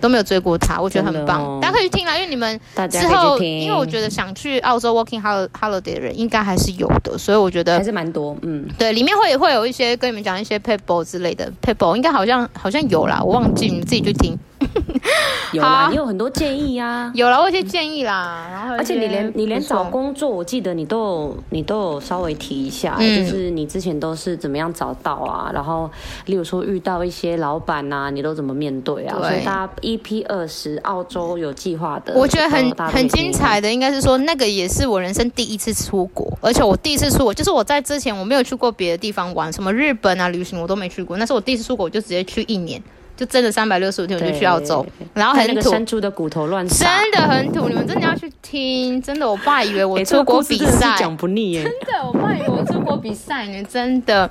[0.00, 2.58] 都没有追过他，我觉得很棒，哦、大家可以去听啦，因为你们
[2.90, 14.38] 之后，因为我觉得想去澳洲 working holiday 的人应该还是有的，所以我觉得还是蛮多，嗯，对，里面会会有一些跟你们讲一些 people 之类的 people，应该好像好像有啦，我忘记，你们自己去听。
[15.52, 25.50] 有啦，你有很多建议呀，有了我一些建议啦，然后而且你连你连找工作，我记得你都有你都有稍微提一下，就是你之前都是怎么样找到啊？
[25.52, 25.90] 然后
[26.26, 29.16] 例如说遇到一些老板呐，你都怎么面对啊？
[29.18, 42.82] 所以大家 EP 二十澳洲有计划的，我觉得很很精彩的，应该是说那个也是我人生第一次出国，而且我第一次出国就是我在之前我没有去过别的地方玩，什么日本啊旅行我都没去过，那是我第一次出国，我就直接去一年。
[43.18, 47.68] 就真的三百六十五天，我就去澳洲，然后很土，山猪的骨头乱，真的很土。
[47.68, 51.64] 你们真的要去听，真的，我爸以为我 出国比赛，讲不腻耶。
[51.64, 54.30] 真的，我爸以为我出国比赛呢，真的。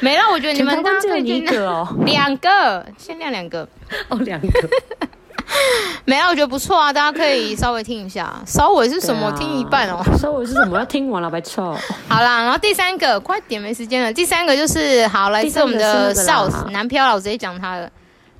[0.00, 3.68] 没了，我觉得你们大家可以听哦，两个，限量两个
[4.08, 4.48] 哦，两个。
[6.06, 8.34] 没了，我觉得不错啊，大家可以稍微听一下。
[8.46, 9.30] 稍微是什么？
[9.38, 10.02] 听一半哦。
[10.18, 10.78] 稍微是什么？
[10.78, 11.76] 要听完了，白臭。
[12.08, 14.10] 好啦，然后第三个，快点，没时间了。
[14.10, 17.92] 第三个就是好，来自我们的 South 南漂了，我直接讲他的。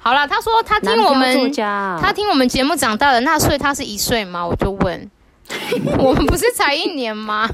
[0.04, 1.50] 好了，他说他听我们，
[1.98, 4.46] 他听我们节目长大的，那所以他是一岁吗？
[4.46, 5.10] 我就问，
[5.98, 7.48] 我们不是才一年吗？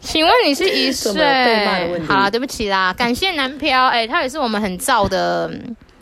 [0.00, 1.14] 请问你是一岁？
[2.06, 5.50] 好了，对不起啦，感谢南漂，哎、欸，他也是我们很燥的，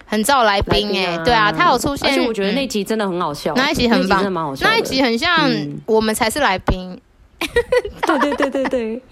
[0.06, 4.24] 很燥来宾，哎，对啊，他有出现，而且我觉得那集真的很好笑，那一集很棒，
[4.60, 5.48] 那一集很像
[5.86, 7.00] 我们才是来宾，
[7.38, 9.02] 对对对对对。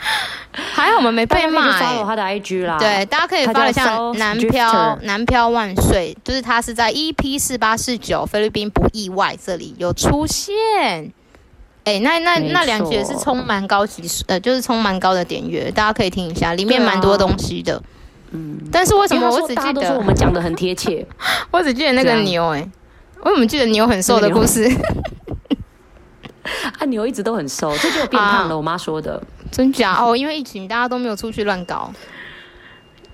[0.52, 1.84] 还好我们没被骂、欸。
[1.84, 11.12] follow 他的 IG 啦，对，大家可以发一下南漂南漂万岁，就是他是在 EP 四八四九菲律宾不意外这里有出现。
[11.84, 17.80] 哎、欸，那那那两集也是充满高级，呃，就是充满高的点阅，大家可以听一下，里面蛮多东西的。
[18.32, 21.06] 嗯，但是为什么我只记得我们讲的很贴切？
[21.50, 22.68] 我只记得那个牛、欸，哎，
[23.22, 24.70] 我怎么记得牛很瘦的故事？
[26.78, 28.56] 啊，牛一直都很瘦，这就变胖了。
[28.56, 29.22] 我妈说的。
[29.50, 30.16] 真假哦？
[30.16, 31.92] 因为疫情，大家都没有出去乱搞。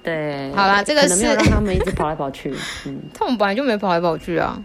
[0.03, 2.55] 对，好啦，这个是他们一直跑来跑去。
[2.87, 4.57] 嗯，他们本来就没跑来跑去啊，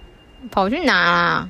[0.52, 1.50] 跑去哪啊？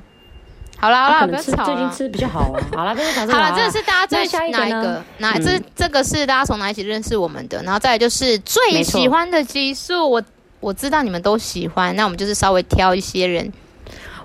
[0.78, 1.64] 好啦好啦，不要吵。
[1.64, 2.60] 最近吃比较好啊。
[2.74, 3.26] 好啦，不要吵。
[3.26, 5.02] 好了，这个是大家最下一个？
[5.18, 7.62] 哪这这个是大家从哪一起认识我们的？
[7.62, 10.22] 然后再来就是最喜欢的激素，我
[10.60, 13.52] 我知道你们都喜欢，那我们就是稍微挑一些人。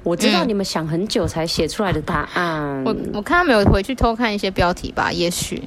[0.04, 2.82] 我知道你们想很久才写出来的答案。
[2.86, 5.62] 我我看他们有回去偷看一些标题吧，也许。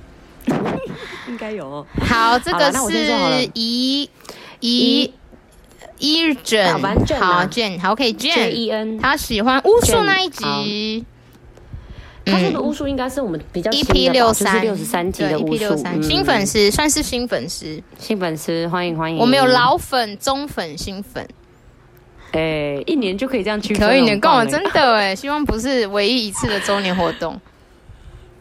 [1.28, 1.86] 应该有。
[2.00, 4.08] 好，这个是怡
[4.60, 5.12] 怡
[5.98, 6.80] 怡珍，
[7.20, 8.98] 好卷，好可以卷。
[8.98, 11.04] 他喜欢巫术那一集。
[12.26, 15.76] 他说的巫术应该是我们比较一 P 六三六十三集的巫术。
[16.02, 19.18] 新粉丝算是新粉丝，新粉丝欢迎欢迎。
[19.18, 21.26] 我们有老粉、中粉、新粉。
[22.32, 23.74] 哎，一年就可以这样去？
[23.74, 27.40] 可以，你跟我真的哎，希望不是唯一一次的周年活动。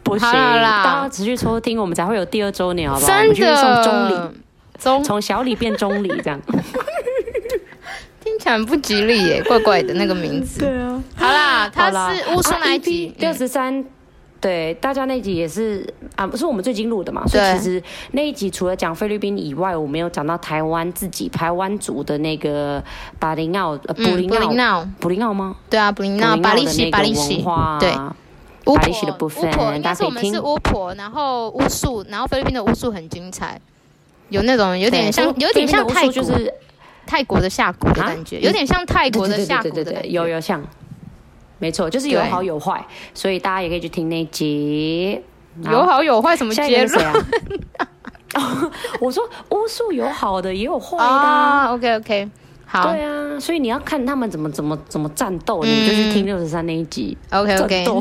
[0.02, 3.12] 不行，大家持续收听，我们才会有第二周年，好不好？
[3.12, 4.14] 真的，送中礼，
[4.78, 6.40] 从从小礼变中礼，这样。
[8.22, 10.60] 听起来不吉利耶，怪怪的那个名字。
[10.60, 13.14] 对啊，好啦，他是巫术那一集。
[13.18, 13.84] 六十三，
[14.40, 15.84] 对，大家那集也是
[16.16, 17.82] 啊，不是我们最近录的嘛，所以其实
[18.12, 22.82] 那一集除了讲菲律宾以外，我们有讲到台湾自己台湾族的那个
[23.18, 25.34] 巴林奥、呃，布林奥，布林奥。
[25.34, 25.56] 吗？
[25.68, 27.44] 对啊，布林奥，巴利西，巴利西，
[27.80, 27.90] 对，
[28.72, 33.60] 巫婆的部分，应该是我们是巫婆，然后巫术，然后菲律宾的巫术很精彩，
[34.28, 36.54] 有那种有点像，有点像泰国，就是
[37.06, 40.62] 泰国的下蛊的感觉，有点像泰国的下蛊的，有有像。
[41.62, 45.20] 没错，就是有好有坏，所以大家也可以去听那集。
[45.64, 47.12] 有好有坏，什么结论啊？
[48.98, 51.66] 我说 巫术有好的，也有坏的啊。
[51.66, 52.30] Oh, OK OK，
[52.70, 52.92] 好。
[52.92, 57.16] 对啊，所以你要看他们怎么怎么怎么战斗，嗯、你就去听六十三那一集。
[57.30, 57.84] OK OK。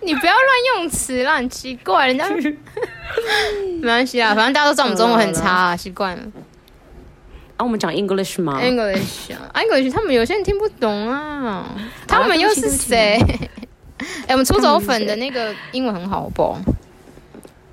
[0.00, 0.44] 你不要乱
[0.76, 2.26] 用词啦，很奇怪，人家
[3.80, 6.22] 没关系啊，反正大家都知道我们中文很差啊，习惯了。
[7.56, 11.66] 啊，我们讲 English 吗？English 啊，English，他们有些人听不懂啊。
[12.06, 13.18] 他们又是谁？
[14.28, 16.56] 哎，我们出走粉的那个英文很好不？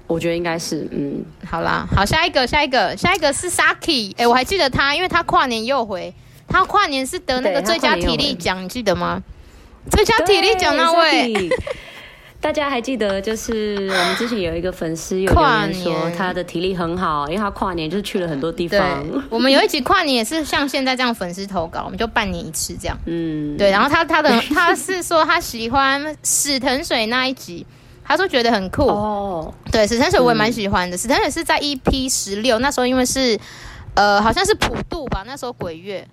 [0.07, 4.13] 我觉得应该是，嗯，好啦，好，下一个，下一个，下一个是 Saki。
[4.17, 6.13] 哎，我还记得他，因为他跨年又回，
[6.47, 9.21] 他跨年是得那个最佳体力奖，你记得吗？
[9.89, 11.49] 最佳体力奖那位。
[12.41, 19.03] 大家还记得，就是我们之前有一个粉丝有留言说他的体力很好，因为他跨年就是去了很多地方。
[19.31, 22.95] 我们有一集跨年也是像现在这样粉丝投稿，我们就半年一次这样。
[23.07, 23.71] 嗯，对。
[23.71, 27.65] 然后他他的他是说他喜欢史藤水那一集，
[28.07, 28.87] 他说觉得很酷。
[28.87, 30.95] 哦，对，死藤水我也蛮喜欢的。
[30.95, 33.39] 死藤水是在 EP 十六那时候，因为是
[33.95, 36.07] 呃好像是普渡吧，那时候鬼月。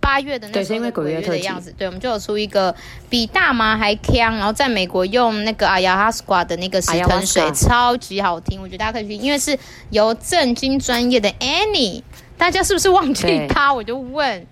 [0.00, 2.74] 八月的那时候，鬼月的样子，对，我们就有出一个
[3.08, 9.56] 比大麻还锵，然后在美国用那个阿亚哈斯瓜的那个死藤水，超级好听，我觉得大家可以去，因为是
[9.90, 12.02] 由正经专业的 Annie，
[12.36, 13.72] 大家是不是忘记他？
[13.72, 14.44] 我就问，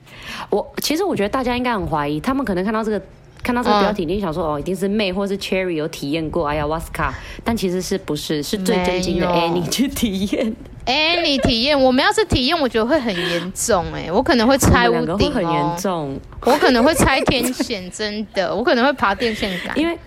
[0.51, 3.03] 我其实我觉得大家应该很怀疑，他们可能看到这个。
[3.43, 10.55] 看到这个标题，你想说哦，一定是妹或是 Cherry 有体验过哎呀瓦斯卡，但其实是不是是最真经的 Annie 去体验
[10.87, 19.99] ？Annie 体验，我们要是体验，我觉得会很严重哎、欸，我可能会拆屋顶、哦、很严重，我可能会拆天线，真的， 我可能会爬电线杆，因为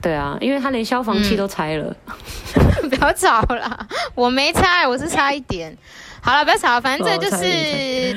[0.00, 1.96] 对啊，因为他连消防器都拆了，
[2.82, 5.76] 嗯、 不要吵了，我没拆，我是差一点。
[6.20, 7.42] 好了，不要吵了，反正这就是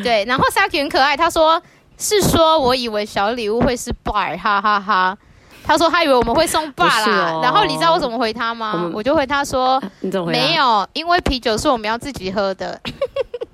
[0.03, 0.25] 对。
[0.25, 1.61] 然后 Saki 很可爱，他说。
[2.01, 5.17] 是说，我以为小礼物会是 bar，哈哈哈。
[5.63, 8.71] 他说他以为我们会送 bar 啦，哦、然后你知道我怎么回他吗？
[8.85, 10.31] 我，我就回他说，你怎么回？
[10.31, 12.81] 没有，因为啤酒是我们要自己喝的。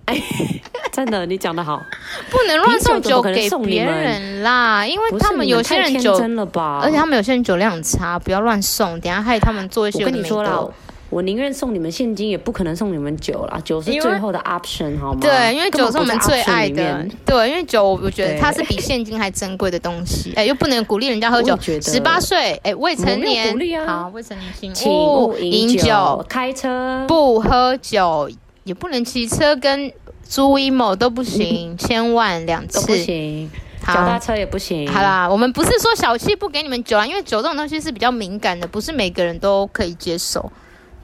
[0.05, 0.17] 哎、
[0.93, 1.81] 真的，你讲得好，
[2.31, 6.79] 不能乱送酒给别人啦，因为他们有些人酒，真了吧？
[6.81, 10.73] 而且他们有些人酒量很差，不要乱送，等下害他们做一些我跟你说了。
[11.09, 13.59] 我宁愿送你们现金，也不可能送你们酒啦。
[13.63, 15.19] 酒是最后的 option，好吗？
[15.21, 17.07] 对，因为酒是我们最爱的。
[17.25, 20.33] 对，因为酒，我觉得它是比现金还珍贵的东西。
[20.35, 21.57] 哎，又不能鼓励人家喝酒。
[21.81, 23.85] 十八岁，哎，未成年，鼓励啊。
[23.85, 28.29] 好，未成年请勿饮酒，开车不喝酒，
[28.65, 29.89] 也不能骑车跟
[30.23, 33.49] 租 emo 都不行，千万两次都不行。
[33.85, 34.85] 脚踏车也不行。
[34.91, 40.51] 好啦，我们不是说小气不给你们酒啊，因为酒这种东西是比较敏感的，不是每个人都可以接受。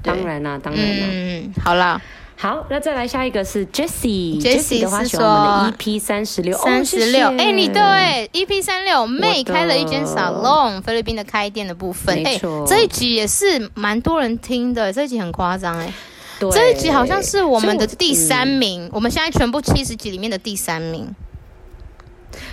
[0.04, 1.06] 当然啦，当然啦。
[1.10, 2.00] 嗯，好啦，
[2.36, 7.30] 好，那再来下一个是 Jessie，Jessie 的话喜欢我们的 EP 三十六，三十六。
[7.38, 12.22] 哎，你对，EP 三六妹开了一间 salon，菲律宾的开店的部分。
[12.28, 12.38] 哎，
[12.68, 15.94] 这一集也是蛮多人听的，这一集很夸张哎。
[16.40, 21.08] 对，这一集好像是我们的第三名，我们现在全部七十集里面的第三名。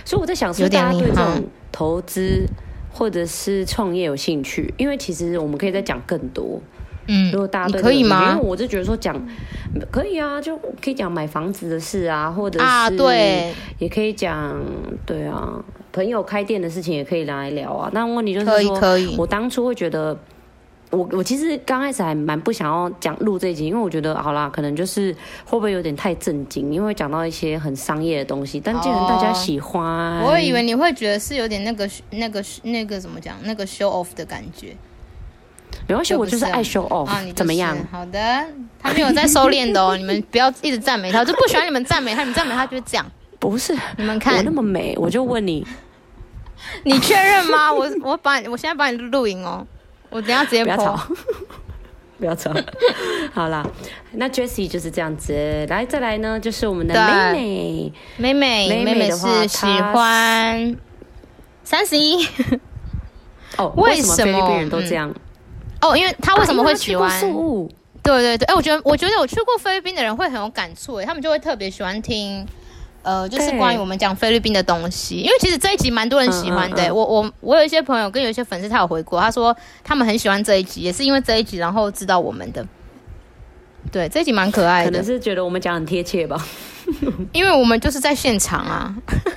[0.05, 2.47] 所以我在想，是大家对这种投资
[2.93, 4.73] 或者是创业有兴趣？
[4.77, 6.61] 因为其实我们可以再讲更多。
[7.13, 8.31] 嗯，如果大家对可以吗？
[8.31, 9.21] 因为我就觉得说讲
[9.91, 14.57] 可以啊，就可以讲买房子的事啊，或者是啊，对，也可以讲
[15.05, 17.91] 对啊，朋友开店的事情也可以拿来聊啊。
[17.93, 19.15] 但问题就是说，可以，可以。
[19.17, 20.17] 我当初会觉得，
[20.89, 25.13] 我我其实刚开始还蛮不想要讲录这一集，因为我觉得好啦，可能就是
[25.45, 28.59] 会不会有点太正经，因为讲到一些很商业的东西。
[28.59, 29.83] 但既然大家喜欢，
[30.19, 34.75] 哦，我以为你会觉得是有点那个那个那个怎么讲，那个 show off 的感觉。
[35.87, 37.77] 没关系，我就是爱 show off，啊，怎么样？
[37.91, 38.45] 好的，
[38.79, 43.05] 他没有在收敛的哦，你们不要一直赞美他，我就不喜欢你们赞美他，你们赞美他就是这样。
[43.39, 45.65] 不是，你们看我那么美，我就问你，
[46.83, 47.73] 你确认吗？
[47.73, 49.65] 我我把你，我现在把你录影哦，
[50.09, 51.07] 我等下直接不要吵，
[52.19, 52.53] 不要吵。
[53.33, 53.67] 好啦，
[54.11, 55.33] 那 Jessie 就是这样子，
[55.69, 56.93] 来再来呢，就是我们的
[57.33, 60.77] 妹妹，妹妹妹妹是喜欢
[61.63, 62.23] 三十一。
[63.57, 65.13] 哦，为什么菲律宾人都这样？
[65.81, 67.09] 哦，因为他为什么会喜欢？
[68.03, 72.43] 对对对，哎，我觉得我觉得我去过菲律宾的人会很有感触，哎，他们就会特别喜欢听
[73.03, 76.83] 呃，就是关于我们讲菲律宾的东西，因为其实这一集蛮多人喜欢的。
[76.83, 82.65] 嗯嗯嗯、我我我有一些朋友跟有一些粉丝，他有回过，他说他们很喜欢这一集，也是因为这一集，然后知道我们的。
[83.91, 86.43] 对，这一集蛮可爱的，可能是觉得我们讲很贴切吧，
[87.33, 88.95] 因为我们就是在现场啊，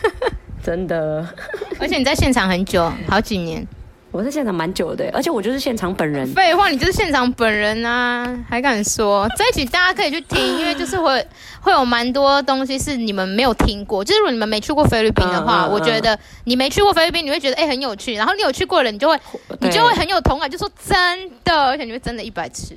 [0.63, 1.27] 真的，
[1.81, 3.67] 而且你在现场很久，好几年。
[4.15, 6.25] 我在现场蛮久的，而且我就是现场本人。
[6.35, 9.29] 废话，你就是现场本人啊，还敢说？
[9.37, 11.27] 这一集大家可以去听，因为就是会
[11.61, 14.05] 会有蛮多东西是你们没有听过。
[14.05, 18.15] 就是如果你们没去过菲律宾的话，嗯嗯嗯、我觉得你没去过菲律宾，你会觉得哎、欸、很有趣。
[18.15, 19.19] 然后你有去过了，你就会
[19.59, 22.73] 你就会很有同感，就说真的，而且你会真的一百次，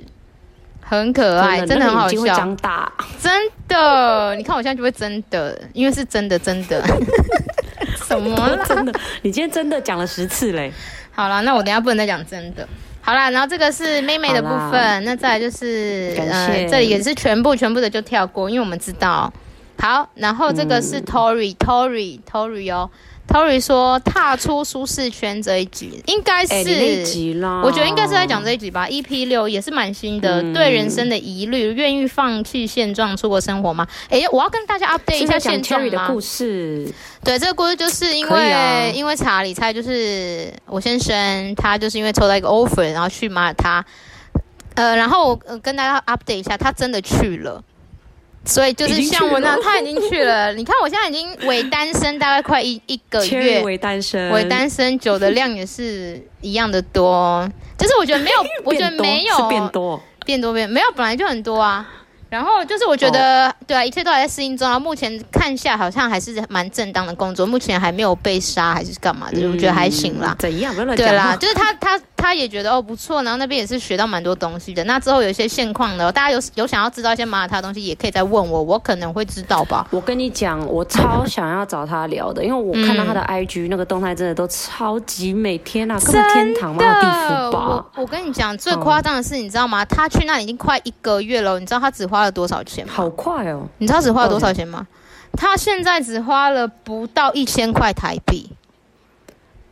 [0.80, 2.34] 很可爱，真的，很好笑。
[2.34, 3.32] 长大，真
[3.68, 6.82] 的，你看我现在就会真的，因为是真的真的。
[8.08, 8.64] 什么啦？
[8.66, 8.92] 真的？
[9.22, 10.72] 你今天真的讲了十次嘞。
[11.18, 12.64] 好了，那我等下不能再讲真的。
[13.00, 19.32] 好啦，然后这个是妹妹的部分，那再来就是呃，这里也是全部全部的就跳过，因为我们知道。
[19.80, 22.88] 好，然后这个是 Tory，Tory，Tory、嗯、Tori 哦。
[23.28, 26.54] Tory 说：“踏出舒适圈这一集应该是，
[27.62, 28.88] 我觉得应该是在讲这一集吧。
[28.88, 33.86] EP 六也是蛮新的，嗯、对人生的疑虑，愿意放弃现状出国生活吗？
[34.08, 36.90] 哎，我要跟大家 update 一下现状的故事。
[37.22, 43.84] 对，这个故事就是因为、啊、因为查理猜就是我先生，他就是因为抽到一个 offer，然后去马耳他，
[44.74, 47.62] 呃，然后、呃、跟大家 update 一下，他真的去了。”
[48.48, 50.52] 所以就是像我那样，他已经去了。
[50.56, 57.46] 你看我现在已经伪单身大概快一一个月，伪单身，伪单身酒的量也是一样的多。
[57.76, 61.86] 就是我觉得没有， 我觉得没有变多，变多变没有，本来就很多啊。
[62.30, 63.54] 然后就是我觉得，oh.
[63.66, 64.68] 对啊，一切都还在适应中。
[64.68, 70.36] 然后目前看下好像还是蛮正当的工作，目前还没有被杀还是干嘛的，嗯、我觉得还行啦。
[70.38, 70.74] 怎样？
[70.94, 74.84] 对啦，就是他他他也觉得哦不错，然后那边也是学到蛮多东西的。
[74.84, 79.86] 那之后有一些现况的，大家有有想要知道一些马耳他的东西，也可以再问我，我可能会知道吧。
[79.92, 87.86] 我跟你讲，我超想要找他聊的，因为我看到他的 IG、嗯、那个动态真的都超级美，天啊，根本天堂嘛，地府吧。
[87.94, 89.82] 我我跟你讲，最夸张的是你知道吗？
[89.86, 92.17] 他去那里已经快一个月了，你知道他只花。
[92.18, 92.84] 花了多少钱？
[92.88, 93.64] 好快哦！
[93.78, 94.84] 你知道只花了多少钱吗？
[95.34, 98.50] 他现在只花了不到一千块台币，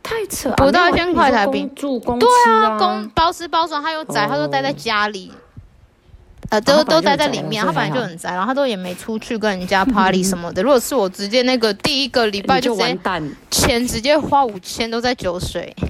[0.01, 0.49] 太扯！
[0.51, 5.29] 不到一千块台币住公对啊，公包吃包住，他又宅，他都待在家里，
[6.49, 7.65] 呃，都都待在里面。
[7.65, 10.63] 他本来就很宅，然后他都也没出去跟人家 party 什么的。
[10.63, 15.75] 如果是我，直接那个第一个礼拜就完蛋，钱直接花五千都在酒水。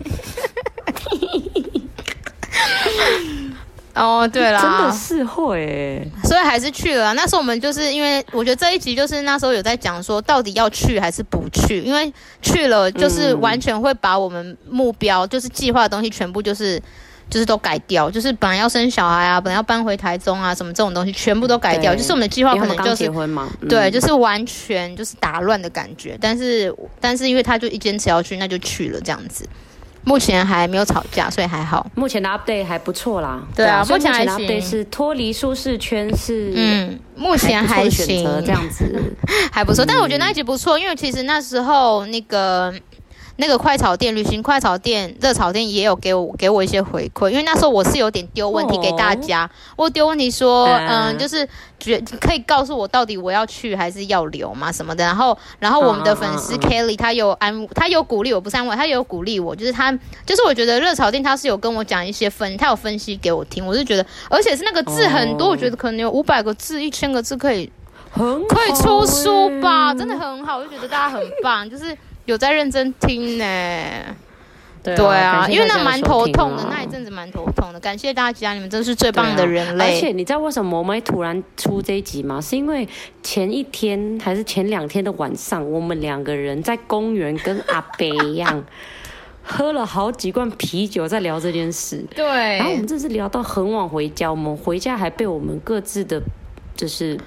[3.97, 7.13] 哦，对啦，真的是会，所以还是去了。
[7.13, 11.81] 那时候我们就是因为我觉得这一集就是那时候有在讲说，到底要去还是不去？
[11.81, 16.81] 因为去了就是完全会把我们目标、嗯、就是计划的东西全部就是
[17.29, 21.93] 就是都改掉，就是本来要生小孩啊，本来要搬回台中啊，什么这种东西全部都改掉。
[21.95, 26.17] 就是我们的计划可能就是结婚嘛，嗯、对，就是完全就是打乱的感觉。
[26.21, 29.47] 但是但是因为他就一坚持要去，那就去了这样子。
[30.07, 31.85] 目前还没有吵架，所以还好。
[31.93, 33.41] 目前的 update 还不错啦。
[33.53, 39.13] 对啊，目前的 update 是脱离舒适圈是，嗯，目前还行，这样子
[39.51, 39.83] 还不错。
[39.85, 42.73] 但是我觉得那一集不错，因为其实那时候那个。
[43.37, 51.47] 那个快炒店、旅行快炒店、热炒店也有给我给我一些回馈，因为那时候我是有点丢问题给大家，哦、我丢问题说，嗯，嗯，就是
[51.79, 55.03] 觉可以告诉我到底我要去还是要留嘛什么的。
[55.03, 59.91] 然后，然后我们的粉丝 Kelly 他有安，他有鼓励我，不是安慰，他有鼓励我，就是他，
[60.25, 67.71] 就是我觉得热炒店他是有跟我讲一些分，他有分析给我听，我是觉得，而且是那个字很多，哦、我觉得可能有五百个字、一千个字可以，
[68.09, 71.95] 很可以出书吧，真的很好，我就觉得大家很棒，就是。
[72.27, 73.45] 有在认真听呢，
[74.83, 77.79] 对啊，对啊，因为那蛮头痛的，那一阵子蛮头痛的。
[77.79, 79.85] 感谢大家，你们真是最棒的人类。
[79.85, 82.41] 而且你知道为什么我们会突然出这一集吗？
[82.41, 82.85] 是因为
[83.23, 88.61] 前一天还是前两天的晚上，我们两个人在公园跟阿伯一样，
[89.41, 92.03] 喝了好几罐啤酒，在聊这件事。
[92.13, 92.25] 对，
[92.57, 96.21] 然后我们这次聊到很晚回家，我们回家还被我们各自的，
[96.75, 97.17] 就是。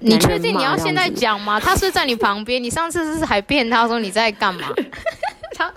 [0.00, 1.58] 你确定你要现在讲吗？
[1.58, 4.68] 他是在你旁边，你上次是还骗他说你在干嘛？
[5.56, 5.72] 他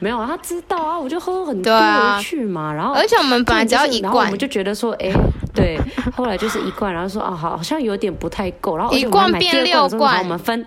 [0.00, 5.14] 没有，他知道啊，我就喝很多回去嘛，啊、然后而且我们本来只要一罐，我们就觉得说，哎、欸，
[5.54, 5.78] 对，
[6.16, 10.66] 后来就是一罐，然后说啊，好，好像有点不太够，然后一罐变六罐，我们分。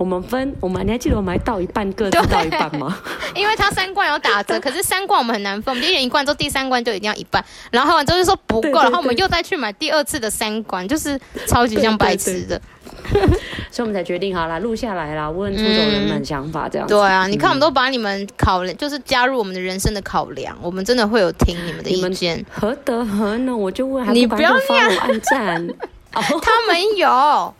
[0.00, 2.96] 我们分，我们你还记得我们还倒一半，各自倒一半吗？
[3.36, 12.58] 因为他三罐有打折，可是三罐我们很难分，我们一人一罐，之后第三罐就一定要一半，然后就是说不够，然后我们又再去买第二次的三罐，就是超级像白痴的，
[13.70, 16.94] 所以我们才决定好了，录下来了，问出走人们想法这样子。
[16.94, 23.54] 对啊，你看我们都把你们考量，就是加入我们的人生的考量，我们真的会有听你们的意见，何德何能？
[23.60, 25.68] 我就问，你不要发我按赞，
[26.10, 27.54] 他们有。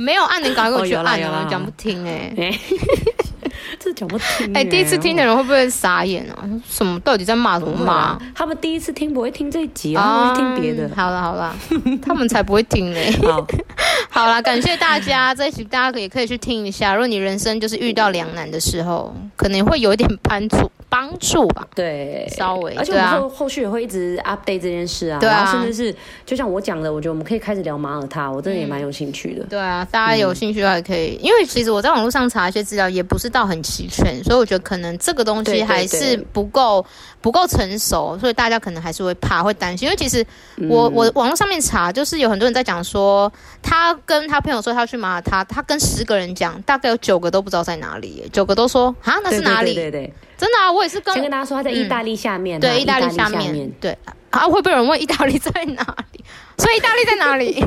[0.00, 1.46] 没有按，你赶快给我去按啊！
[1.50, 2.60] 讲不听哎、欸。
[3.78, 6.44] 这讲不听哎、欸，第一次听的人会不会傻眼啊？
[6.68, 8.22] 什么到底在骂什么骂、啊？
[8.34, 10.90] 他们第一次听不会听这一集啊，会听别的。
[10.96, 11.54] 好了好了，
[12.02, 13.00] 他们才不会听呢。
[13.22, 13.46] 好，
[14.10, 16.94] 好了，感谢大家，这一集大家也可以去听一下。
[16.94, 21.66] 如果你人生就是遇到两难的时候，可能会有一点帮助帮助吧。
[21.74, 22.74] 对，稍微。
[22.74, 25.18] 而且我们后后续也会一直 update 这件事啊。
[25.18, 25.36] 对啊。
[25.38, 29.46] 然后甚至是就像我讲的，我觉得我们可以开始聊马耳他，我真的也蛮有兴趣的、嗯。
[29.48, 36.84] 对啊，大家有兴趣的话也可以，因为其实我在网络上查一些资料，也不是到很齐全，所以我觉得可能这个东西还是不够
[37.20, 39.86] 不够成熟，所以大家可能还是会怕会担心。
[39.86, 40.26] 因为其实
[40.68, 43.32] 我、嗯、我网络上面查，就是有很多人在讲说，
[43.62, 49.74] 他跟他朋友说他要去马耳他，他跟十个人讲，大概有九个都不知道在哪里，九个都说啊那是哪里？
[49.74, 53.96] 对对，对对对，真的啊，我也是跟先跟大家说他在意大利下面、啊嗯，对，意大利下面，对
[54.30, 55.82] 啊，会不会有人问意大利在哪
[56.12, 56.24] 里？
[56.56, 57.62] 所以意大利在哪里？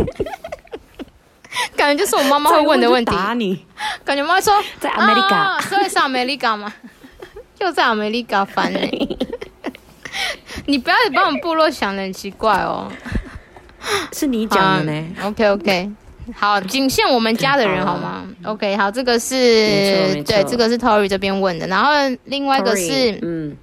[1.78, 3.12] 感觉就是我妈妈会问的问题。
[3.16, 3.64] 打你，
[4.04, 6.74] 感觉妈妈说在阿美利加，所以是阿美利加吗？
[7.62, 8.80] 又在阿美利加翻呢？
[10.66, 12.92] 你不要把我们部落想的很奇怪哦。
[14.14, 15.08] 是你讲的呢。
[15.24, 15.92] OK OK，
[16.36, 19.36] 好，仅限我们家的人好吗？OK，好，这个是
[20.24, 21.92] 对，这个是 Tory 这边问的，然后
[22.26, 23.56] 另外一个是嗯。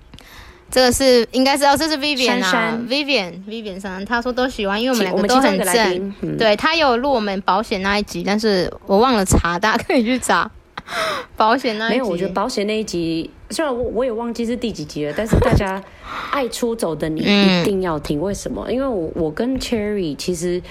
[0.73, 6.15] 这个是应该是哦，这是 Vivian 啊，Vivian Vivian 上，他说都喜欢，因为我们两个都很正。
[6.21, 10.49] 嗯、对，他有录我们保险那一集，但是我忘了查，大家可以去查
[11.37, 11.95] 保险那一集。
[11.95, 15.83] 没有，我觉得保险那一集，虽然我我也忘记是第几集了，但是大家
[16.31, 18.21] 爱出走的你一定要听。
[18.21, 18.71] 嗯、为什么？
[18.71, 20.63] 因为我我跟 Cherry 其实。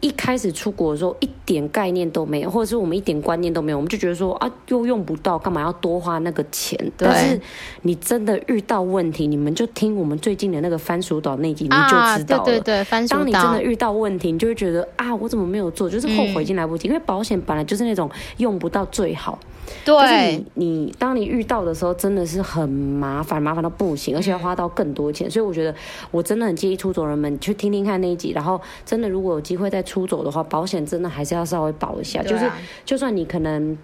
[0.00, 6.78] 一开始出国的时候一点概念都没有，或者是我们一点观念都没有，我们就觉得说啊，又用不到，干嘛要多花那个钱？
[6.96, 7.06] 对。
[7.06, 7.40] 但是
[7.82, 12.42] 你真的遇到问题，你们就听我们最近的那个番薯岛那集，你就知道了。
[12.42, 13.18] 啊，对对对，番薯岛。
[13.18, 15.88] 当你真的遇到问题，你就会觉得啊，我怎么没有做？
[15.88, 19.38] 就是后悔已经来不及，嗯，因为保险本来就是那种用不到最好。
[19.84, 25.30] 对，就是你你当你遇到的时候，真的是很麻烦，麻烦到不行，而且要花到更多钱。
[25.30, 25.74] 所以我觉得
[26.10, 32.22] 我真的很建议出走人们去听听看那一集，然后真的如果有机会再出走的话，保险真的还是要稍微保一下。
[32.22, 32.50] 就是
[32.84, 33.76] 就算你可能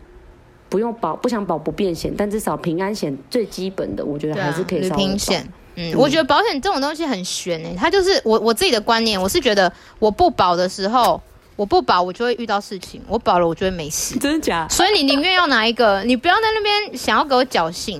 [0.69, 4.97] 不用保，不想保不便险，但至少平安险最基本的，我觉得还是可以稍微保。
[4.97, 11.21] 旅行险，嗯，我觉得保险这种东西很玄诶，它就是我我自己的观念，我是觉得我不保的时候。
[11.57, 14.17] 我不保，我就会遇到事情；我保了，我就会没事。
[14.21, 14.69] 真的假？
[14.69, 16.03] 所以你宁愿要哪一个？
[16.05, 17.95] 你不要在那边想要给我侥幸，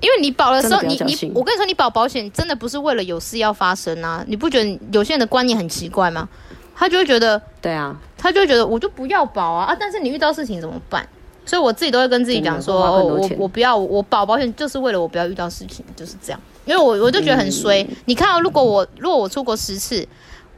[0.00, 4.24] 因为你保的时候，你你我跟你说，你保保险真的不是为了有事要发生啊！
[4.28, 6.28] 你不觉得有些人的观念很奇怪吗？
[6.76, 9.76] 他就会觉得，对啊，他就会觉得我就不要保啊啊！
[9.78, 11.06] 但是你遇到事情怎么办？
[11.44, 16.40] 所以我自己都会跟自己讲说，哦、我我不要，我保保险就是为了我不要遇到事情，就是这样。
[16.64, 17.82] 因为我我就觉得很衰。
[17.82, 20.06] 嗯、你看、哦，如果我如果我出国十次。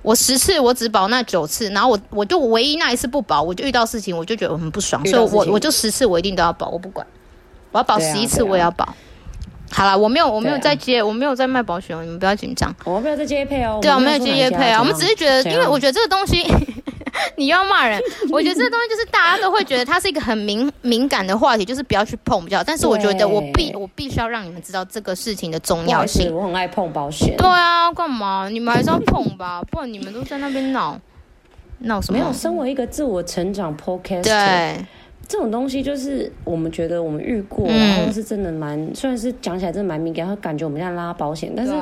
[0.04, 7.04] 我十次我只保那九次，然后我我就唯一那一次不保，我就遇到事情，我就觉得我很不爽，所以我我就十次我一定都要保，我不管，
[7.72, 8.94] 我要保十一次我也要保。
[9.72, 12.72] 好了，我没有我没有在接，我没有在卖保险哦，你们不要紧张。
[12.84, 13.78] 我没有在接配哦。
[13.80, 16.44] 对啊，我没有接业配啊，我们只是觉得，因为我觉得这个东西。
[17.36, 18.00] 你要骂人，
[18.30, 22.62] 我觉得这东西就是大家都会觉得它是一个很敏敏感的话题，就是不要去碰比较。
[22.62, 26.34] 但是我觉得我必我必须要让你们知道这个事情的重要性。
[26.34, 27.36] 我很爱碰保险。
[27.36, 28.48] 对啊，干嘛？
[28.50, 30.98] 你们还是要碰吧，不然你们都在那边闹
[31.80, 32.18] 闹什么？
[32.18, 34.84] 没有，身为一个自我成长 podcast，对。
[35.28, 41.72] 这种东西就是我们觉得我们遇过，嗯、然后是真的蛮，虽然是讲起来真的蛮敏感，会感觉我们在拉保险，但是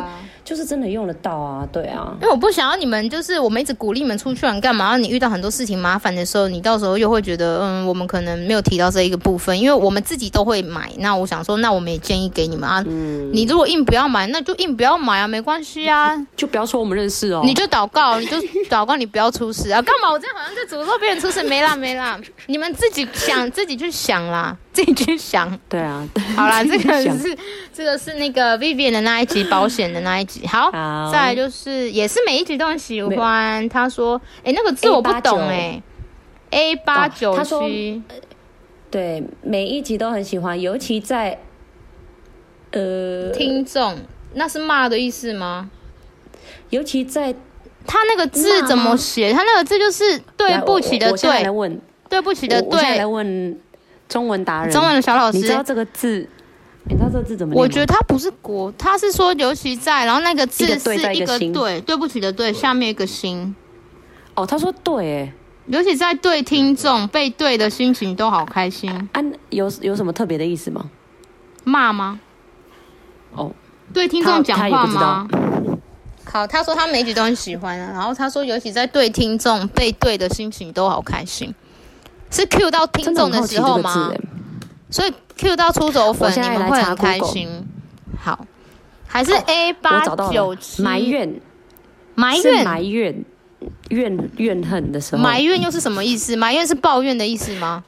[0.44, 2.16] 就是真的用得到啊，对啊。
[2.20, 4.84] 因为我不想要你们，就是我们一直鼓励你们出去玩干嘛？
[4.86, 10.90] 然后你遇到很多事情麻烦的时候，你到时候又会觉得，嗯，我们可能没有提到这一个部分，因为我们自己都会买。
[10.98, 18.36] 那我想说，那我们也建议给你们啊，嗯，你如果硬不要买，那就硬不要买啊，没关系啊，就不要说我们认识哦，你就祷告，你就
[18.68, 20.10] 祷告，你不要出事啊，干嘛？
[20.12, 23.31] 我这样好像在诅咒别人出事，没啦没啦，你们自己想。
[23.32, 25.58] 想 自己去想啦， 自己去想。
[25.68, 26.06] 对啊，
[26.36, 27.36] 好啦，这个是
[27.72, 30.46] 这个是那个 Vivian 的那一集保险的那一集。
[30.46, 33.68] 好，好再来就是也是每一集都很喜欢。
[33.68, 35.82] 他说：“哎、欸，那个字我不懂哎、
[36.50, 36.72] 欸。
[36.72, 38.02] ”A 八九七，
[38.90, 41.38] 对，每一集都很喜欢，尤其在
[42.72, 43.96] 呃听众，
[44.34, 45.70] 那是骂的意思吗？
[46.68, 47.34] 尤其在
[47.86, 49.32] 他那个字怎么写？
[49.32, 51.42] 他那个字就是对不起的对。
[52.12, 52.70] 对不起的，对。
[52.70, 53.58] 我现在来问
[54.06, 56.28] 中文达人，中文的小老师，你知道这个字？
[56.84, 57.62] 你知道这个字怎么念？
[57.62, 63.56] 我觉得它不是国，它是说尤其在，然后那个字是一个对，对，不起的对，下面一个心。
[64.34, 65.32] 哦，他说对，哎，
[65.68, 68.90] 尤其在对听众被对的心情都好开心。
[69.12, 70.90] 啊，有有什么特别的意思吗？
[71.64, 72.20] 骂吗？
[73.34, 73.50] 哦，
[73.94, 75.26] 对听众讲话吗？
[76.24, 81.54] 好，他说他每一集都很喜欢啊，然后他说尤其在对听众被对的心情都好开心。
[82.32, 84.10] 是 Q 到听众的时候吗？
[84.90, 87.48] 所以 Q 到出走粉，你们会很开心。
[88.18, 88.44] 好，
[89.06, 91.40] 还是 A 八九七埋怨，
[92.14, 93.24] 埋怨埋怨
[93.90, 96.34] 怨怨恨的时候，埋怨又是什么意思？
[96.34, 97.84] 埋怨是抱怨的意思吗？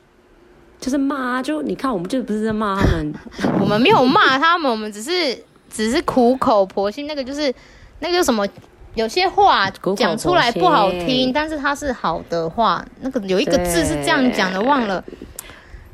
[0.81, 3.15] 就是骂，就你看，我们就不是在骂他们，
[3.61, 7.07] 我们没有骂他们，我们只是只是苦口婆心。
[7.07, 7.53] 那个就是
[8.01, 8.47] 那个叫什么？
[8.95, 12.85] 有些话讲出来不好听，但是它是好的话。
[13.01, 15.03] 那个有一个字是这样讲的，忘了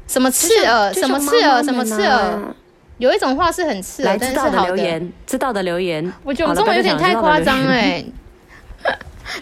[0.06, 2.38] 什么刺耳，什么刺耳，什么刺耳。
[2.98, 4.50] 有一种话是很刺耳，但是好的。
[4.50, 6.12] 知道的留言，知道的留言。
[6.22, 8.04] 我觉得我中文有点太夸张哎。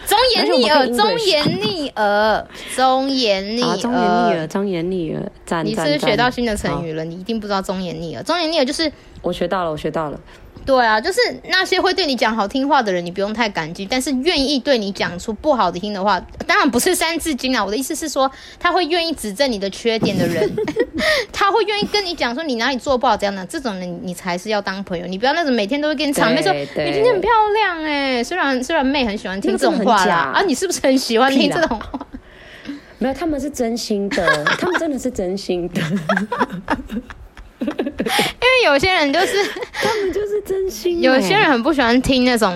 [0.05, 3.99] 忠言逆耳，忠言逆耳，忠言逆耳，忠言
[4.29, 5.63] 逆耳，忠言逆耳。
[5.63, 7.03] 你是学到新的成语了？
[7.03, 8.23] 你一定不知道忠言逆耳。
[8.23, 8.91] 忠言逆耳就是
[9.23, 10.19] 我学到了，我学到了。
[10.65, 17.63] 对啊，就是那些会对你讲好听话的人，你不用太感激；但是愿意对你讲出不好的听的话，当然不是三字经啊。
[17.63, 18.29] 我的意思是说，
[18.59, 20.47] 他会愿意指正你的缺点的人，
[21.33, 25.07] 他会愿意跟你讲说你哪里做不好这样的，这种人你才是要当朋友。
[25.07, 31.99] 你不要那种每天都会跟你场面说你今天很漂亮哎、欸，虽然虽然妹很喜欢听这种话啦啊，你是不是很喜欢听这种话？
[32.99, 35.81] 没有，他们是真心的，他们真的是真心的。
[37.65, 39.43] 因为有些人就是
[39.73, 42.55] 他们就是真心，有些人很不喜欢听那种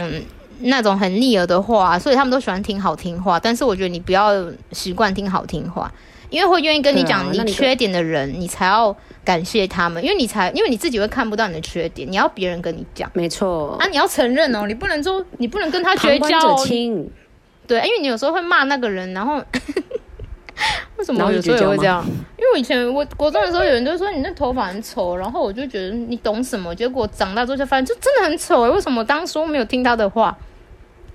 [0.59, 3.39] 那种很逆耳的话，所以他们都喜欢听好听话。
[3.39, 4.31] 但是我觉得你不要
[4.71, 5.91] 习惯听好听话，
[6.29, 8.95] 因为会愿意跟你讲你缺点的人，你才要
[9.25, 13.75] 感谢他们，因为你才因为你自己会看不到你的缺点，你要别人跟你讲，没错。
[13.79, 16.65] 啊，你要承认哦，你不能说你不能跟他绝交哦。
[17.67, 19.43] 对，因为你有时候会骂那个人，然后。
[20.97, 22.05] 为什么我有时候也会这样？
[22.37, 26.73] 因为我以前我国中的时候，有人就说你那头发很丑，然后我就觉得你懂什么？
[26.75, 28.69] 结果长大之后就发现，就真的很丑哎！
[28.69, 30.35] 为什么我当初没有听他的话？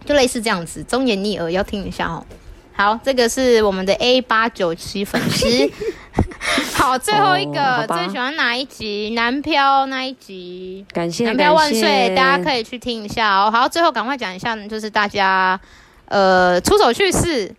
[0.05, 2.25] 就类似这样子，忠言逆耳要听一下哦。
[2.73, 5.47] 好，这个是我们的 A 八九七粉丝。
[6.75, 9.11] 好，最后一个、哦、最喜欢哪一集？
[9.15, 12.15] 南漂那一集，感谢南漂万岁！
[12.15, 13.51] 大家可以去听一下哦。
[13.51, 15.59] 好，最后赶快讲一下，就是大家
[16.07, 17.53] 呃出走趣事。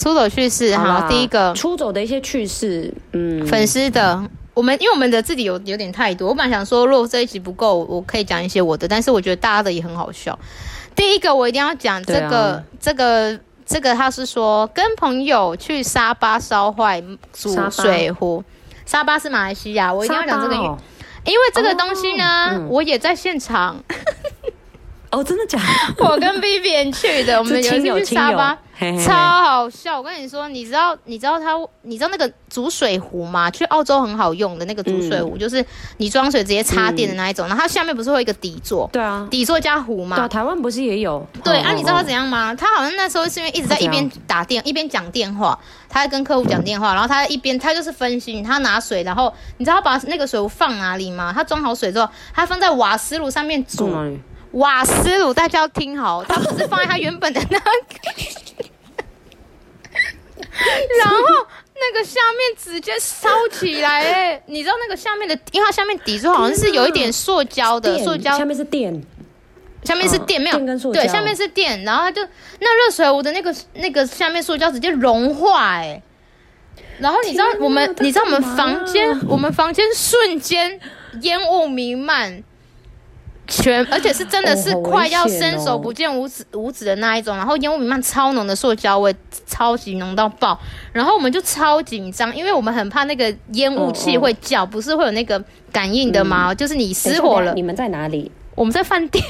[0.00, 4.18] 出走趣事，好，第一个出走的一些趣事，嗯，粉丝的，
[4.54, 10.38] 我们因为我们的自己有有点太多，我本来想说，如果这一集不够，我可以讲一些我的，但是我觉得大家的也很好笑。
[10.96, 18.42] 第一个我一定要讲这个，啊、这个，这个他是说跟朋友去沙巴烧坏煮水壶，
[18.86, 20.78] 沙巴是马来西亚，我一定要讲这个，哦、
[21.26, 23.76] 因为这个东西呢，哦嗯、我也在现场。
[25.12, 26.04] 哦，真的假的？
[26.08, 29.98] 我跟 Vivian 去的， 我们有一次去沙巴，嘿嘿嘿超好笑。
[29.98, 33.50] 我跟你说，你知道，你知道他，你知道那个煮水壶吗？
[33.50, 35.62] 去澳洲很好用的那个煮水壶，嗯、就是
[35.98, 37.46] 你装水直接插电的那一种。
[37.46, 38.88] 嗯、然后它下面不是会有一个底座？
[38.90, 40.16] 对啊，底座加壶吗。
[40.16, 41.22] 对、啊，台湾不是也有？
[41.44, 42.54] 对啊，你知道他怎样吗？
[42.54, 51.30] 他好像那时候是因为一直在一边打电一边讲电话，他在跟客户讲电话，然后他一边他就是分心，他拿水，然后你知道他把那个水壶放哪里吗？
[51.34, 53.94] 他装好水之后，他放在瓦斯炉上面煮。
[54.52, 58.69] 瓦斯炉，大家要听好，它不是放在它原本的那个，
[61.04, 61.16] 然后
[61.74, 68.36] 那个下面直接烧起来，哎， 你知道那个下面的，因为它下面底座好像是有一点塑胶的，塑胶。
[68.36, 69.02] 下面是电，
[69.84, 70.58] 下面是电，没有，
[70.92, 72.22] 对，下面是电，然后它就
[72.58, 76.02] 那热水壶的那个那个下面塑胶直接融化，哎，
[76.98, 80.78] 然后你知道我们，你知道我们房间，我们房间瞬间
[81.22, 82.42] 烟雾弥漫。
[83.50, 89.14] 全，而且是真的是快要伸手不见五指五指的那一种，然后烟雾弥漫，超浓的塑胶味，
[89.46, 90.58] 超级浓到爆。
[90.92, 96.54] 然后我们就超紧张，因为我们很怕那个烟雾气会叫，不是会有那个感应的吗？
[96.54, 97.52] 就是你失火了。
[97.52, 98.30] 你们在哪里？
[98.54, 99.22] 我们在饭店。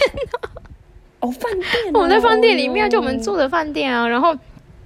[1.21, 1.93] 哦，饭店。
[1.95, 4.07] 我们在饭店里面，就我们住的饭店啊。
[4.07, 4.37] 然后。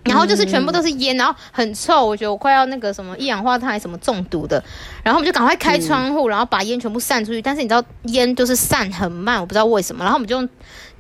[0.05, 4.63] 然后就是全部都是烟，然后很臭，我觉得我快要那个什么一氧化碳还什么中毒的。
[5.03, 7.41] 然后我们就赶快开窗户，然后把烟全部散出去。
[7.41, 10.05] 但是你知道烟就是散很慢，我不知道为什么。
[10.05, 10.49] 然后我们就用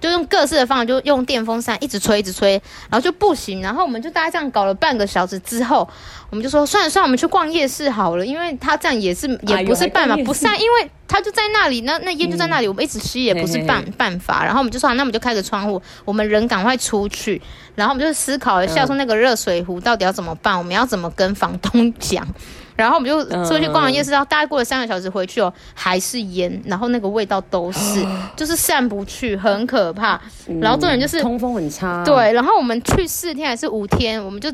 [0.05, 3.63] 就用各式的方法，就用电风扇一直吹一直吹，然后就不行。
[3.63, 5.89] 然后我们就大概这样搞了半个小时之后，
[6.29, 14.45] 我们就说算了算了，我们去逛夜市好了，因为他这样也是也不是办法，不散，因为他就在那里，那那烟就在那里，我们一直吸也不是办办法。
[14.45, 17.41] 然后我们就说那我们就开个窗户，我们人赶快出去。
[17.75, 20.59] 然后我们就思考一下，说那个热水壶到底要怎么办？
[20.59, 22.29] 我们要怎么跟房东讲？
[22.77, 28.05] 然后我们就出去逛完夜市，然后大概过了三个小时回去哦，还是烟，然后那个味道都是，
[28.37, 30.21] 就是散不去，很可怕。
[30.61, 32.05] 然后重点就是通风很差。
[32.05, 34.53] 对，然后我们去四天还是五天，我们就。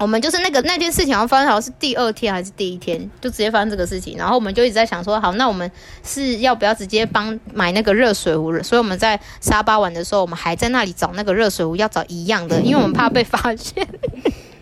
[0.00, 4.16] 我们就是那个那件事情，好像发生好像是第二天还是第一天，就直接发生这个事情。
[4.16, 5.68] 然后我们就一直在想说，好，那我们
[6.04, 8.56] 是要不要直接帮买那个热水壶？
[8.62, 13.84] 所以我们在沙巴玩的时候，我们还在那里找那个热水壶，要找一样的，因为我们怕被发现。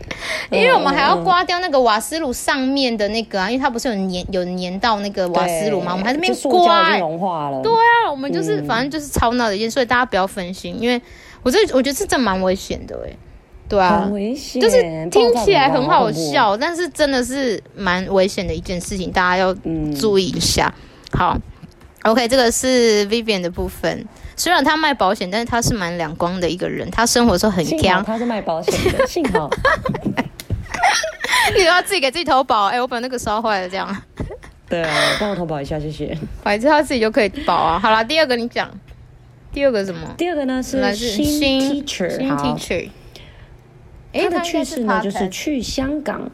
[0.51, 5.93] 因为我们还要刮掉那个瓦斯炉上面的那个啊，因为它不是有粘有粘到那个瓦斯炉嘛？
[5.93, 7.61] 我们还在那边刮，欸，融化了。
[7.63, 11.01] 对啊，我们就是、嗯、反正就是超闹的一件，所以大家不要分心，因为
[11.43, 13.17] 我这我觉得这真蛮危险的哎，
[13.69, 14.81] 对啊，很危险，就是
[15.11, 19.55] 听起来很好笑，但是真的是蛮危险的一件事情，大家要
[19.99, 20.73] 注意一下。
[21.13, 21.39] 嗯、好
[22.07, 24.07] ，OK，这个是 Vivian 的部分。
[24.37, 26.91] 虽然他卖保险，但是他是蛮两光的一个人。
[26.91, 28.05] 他生活的时候很强。
[28.05, 29.51] 他是卖保险的， 幸好。
[31.57, 32.67] 你要自己给自己投保？
[32.67, 33.97] 哎、欸，我把那个烧坏了，这样。
[34.69, 36.17] 对啊，帮我投保一下，谢谢。
[36.43, 37.79] 反正他自己就可以保啊。
[37.79, 38.71] 好了，第二个你讲。
[39.53, 40.15] 第二个什么？
[40.19, 42.89] 第二个呢是新 teacher，新 teacher。
[44.13, 46.31] 他的趣事呢，就是去香港。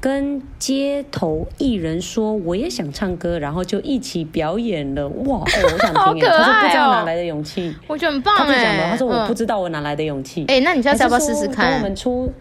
[0.00, 5.08] 跟街头艺人说我也想唱歌，然后就一起表演了。
[5.08, 6.26] 哇，哦、我想听耶。
[6.30, 8.90] 哦、他说不知道哪来的勇气，我觉得很棒哎。
[8.90, 10.44] 他说我不知道我哪来的勇气。
[10.46, 11.74] 哎、嗯，那你下次要不要试试看？
[11.74, 12.32] 我们出，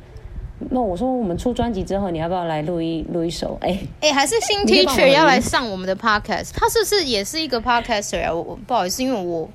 [0.70, 3.58] 那我说我们出专辑之后，你要不要来录一录一首？
[3.62, 6.52] 哎哎，还是新 teacher 要来上我们的 podcast？
[6.54, 8.32] 他是不是也是一个 podcaster 啊？
[8.32, 9.50] 我我不好意思，因为我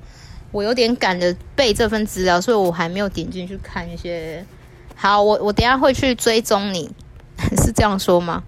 [0.51, 4.45] 我有点赶着背这份资料，所以我还没有点进去看一些。
[4.93, 6.91] 好，我我等一下会去追踪你。
[7.57, 8.41] 是这样说吗？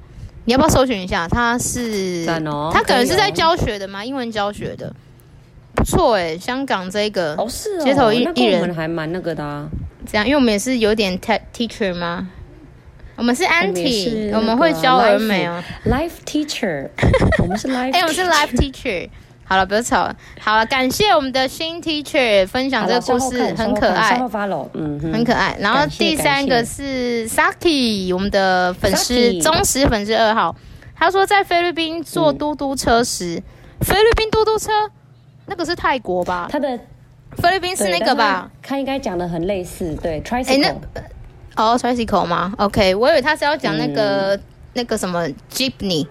[0.46, 1.28] 你要不要搜寻一下？
[1.28, 4.06] 他是，哦、他可能是在教学的吗？
[4.06, 4.94] 英文教学的，
[5.74, 6.38] 不错哎。
[6.38, 9.68] 香港这个哦是哦街头艺艺人还蛮那个的啊。
[10.06, 12.28] 这样，因为我们也是有点 teacher 吗？
[13.16, 15.64] 我们是 Auntie，我们会教儿美哦。
[15.86, 16.90] Life teacher，
[17.42, 19.10] 我们是 life，哎，我们是 life teacher。
[19.48, 20.16] 好了，不要吵了。
[20.40, 24.20] 好了，感谢我们的新 teacher 分享这个故事，很可爱，
[24.74, 25.56] 嗯，很可爱。
[25.60, 30.56] 然后第三个是 Saki，我们的粉丝忠实粉丝二号，
[30.96, 33.42] 他说在菲律宾坐嘟嘟车时，
[33.82, 34.72] 菲律宾嘟嘟车
[35.46, 36.48] 那个是泰国吧？
[36.52, 36.80] 他的
[37.38, 38.50] 菲律宾是那个吧？
[38.64, 40.76] 他应该讲的很类似，对，tricycle。
[41.56, 44.40] 哦，tricycle 吗？OK，我以为他是要讲那个
[44.74, 46.08] 那个什么 jeepney。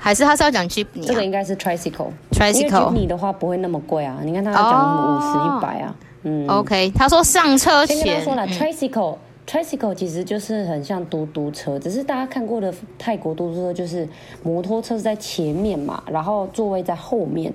[0.00, 1.06] 还是他是要讲 Jeepney？
[1.06, 2.54] 这个应该是 tricycle，tricycle。
[2.54, 4.18] 因为 Jeepney 的话不会那么贵啊。
[4.24, 5.94] 你看他要讲五十一百啊？
[6.22, 6.90] 嗯，OK。
[6.94, 9.16] 他说上车前，先跟他说了 tricycle。
[9.46, 14.08] Tricycle 其实就是很像嘟嘟车，只是大家看过的泰国嘟嘟车就是
[14.44, 17.52] 摩托车是在前面嘛，然后座位在后面。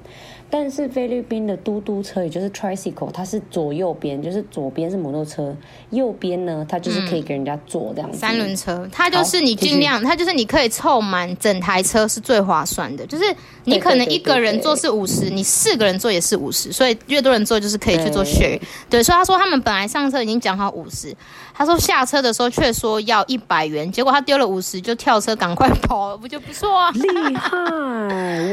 [0.47, 5.53] 但是菲律宾的嘟嘟车，也就是 tricycle，它是左右边，就是左边是摩托车，
[5.89, 8.17] 右边呢，它就是可以给人家坐这样子。
[8.17, 13.05] 嗯、三轮车，它就是你尽量，它就是你可以凑满整台车是最划算的。
[13.07, 13.25] 就是
[13.65, 18.59] 你可能一个人坐是五十，你四个人坐也是五十，所以越多人坐就是可以去做 share。
[18.89, 21.13] 对，所以他说他们本来上车已经讲好五十，
[21.53, 26.91] 他说下车的时候却说要一百元，结果他丢了五十就跳车赶快跑，不就不错啊？
[26.91, 27.49] 厉害，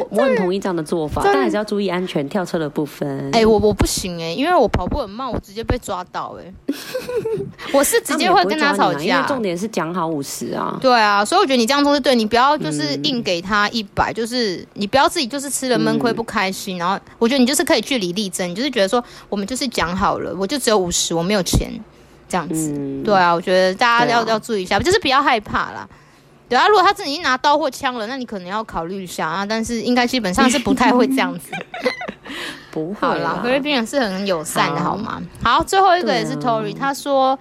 [0.01, 1.82] 我我很同意这样的做法， 但还是要注意。
[1.89, 6.75] 安全跳车的部分，哎、欸，我我不行哎、欸，因为我跑步很慢，我直接被抓到哎、欸。
[7.73, 10.79] 我是直接会跟他吵架，因为重点是讲好五十啊。
[10.81, 16.79] 对啊，所以我觉得你这样做是对，你不要就是硬给他一百、嗯，就是你不要自己就是吃了闷亏不开心、嗯。
[16.79, 21.71] 然后我觉得你就是可以据理力争，你就是觉得说我们就是讲好了，我就只有五十，我没有钱
[22.29, 23.03] 这样子、嗯。
[23.03, 25.89] 对啊，我觉得大家要、啊、要注意一下，就是不要害怕啦。
[26.53, 29.47] 对啊，如果他自己拿刀或枪了，那你可能要考虑一下啊。
[29.47, 31.51] 但是应该基本上是不太会这样子。
[32.71, 35.23] 不会好啦，菲律宾人是很友善的，好吗？
[35.43, 37.39] 好，好，最后一个也是 Tory，、啊、他说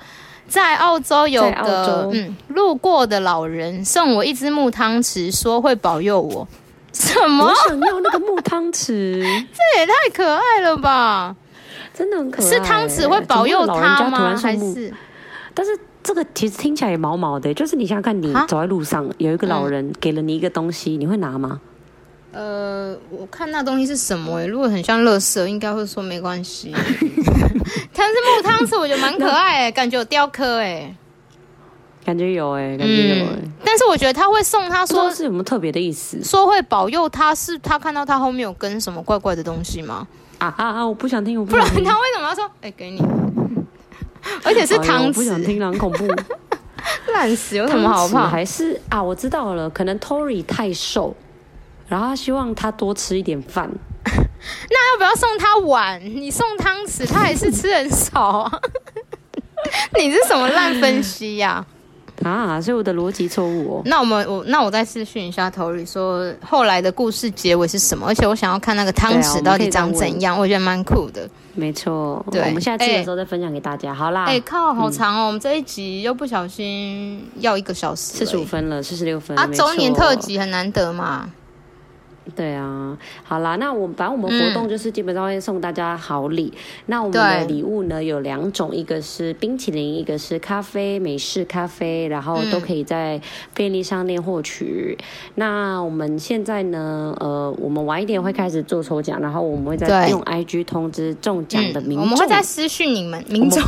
[0.48, 6.48] 在澳洲有个嗯路过的老人送我一只木汤匙，说会保佑我。
[6.94, 7.46] 什么？
[7.50, 9.20] 我想要那个木汤匙，
[9.52, 11.36] 这也太可爱了吧！
[11.94, 12.50] 真的很可爱。
[12.50, 14.38] 是汤匙会保佑他吗？
[14.42, 14.94] 还是？
[15.54, 15.78] 但是。
[16.04, 21.62] 这个其实听起来也毛毛的，就是你想想看，你走在路上，有一个老人给了你一个东西，嗯、你会拿吗？
[22.34, 24.46] 呃，我看那东西是什么？
[24.48, 26.72] 如果很像垃圾，应该会说没关系。
[27.94, 30.96] 但是木汤匙，我觉得蛮可爱， 感觉有雕刻，哎，
[32.06, 33.52] 感觉有，哎，感觉有，哎、嗯。
[33.64, 36.24] 但是我觉得他会送他说是有没有特别的意思？
[36.24, 40.08] 说会保佑他，是他看到他后面有跟什么怪怪的东西吗？
[40.40, 40.88] 啊啊啊！
[40.88, 41.76] 我不想听，我不想听。
[41.76, 42.50] 不然他为什么要说？
[42.62, 42.98] 哎，给你。
[44.44, 46.08] 而且是汤匙，哎、我不想听了，很恐怖，
[47.14, 48.28] 烂死，有什么好怕？
[48.28, 51.16] 还是啊，我知道了，可能 Tory 太瘦，
[51.88, 53.70] 然后他希望他多吃一点饭。
[54.70, 56.02] 那要不要送他碗？
[56.04, 58.52] 你送汤匙，他还是吃很少啊？
[59.96, 61.64] 你是什么烂分析呀、
[62.24, 62.30] 啊？
[62.30, 63.82] 啊，所以我的逻辑错误哦。
[63.86, 68.08] 那我们我那我再试训一下 Tory 说后来的故事结尾是什么？
[68.08, 71.30] 而且我想要看那个汤匙到底长怎样，我，我觉得蛮酷的。
[71.54, 73.92] 没错，对，我们下次的时候再分享给大家。
[73.92, 75.28] 欸、好啦，哎、欸、靠，好长哦、嗯！
[75.28, 79.46] 我们这一集又不小心要一个小时，四十五分了，四十六分啊！
[79.48, 81.30] 周年特辑很难得嘛。
[82.36, 86.52] 对啊，好啦，那我们反正我们活动就是基本上会送大家好礼。
[86.56, 93.22] 嗯、那我们的礼物呢有两种，一个是冰淇淋，一个是咖啡，美式咖啡，然后都可以在
[93.54, 94.98] 便利商店获取。
[95.00, 95.06] 嗯、
[95.36, 103.62] 那我们现在呢，呃，我们晚一点会开始做抽奖，然后我们会再用 IG 通知中奖的民众、嗯，我们会再私讯你们民众。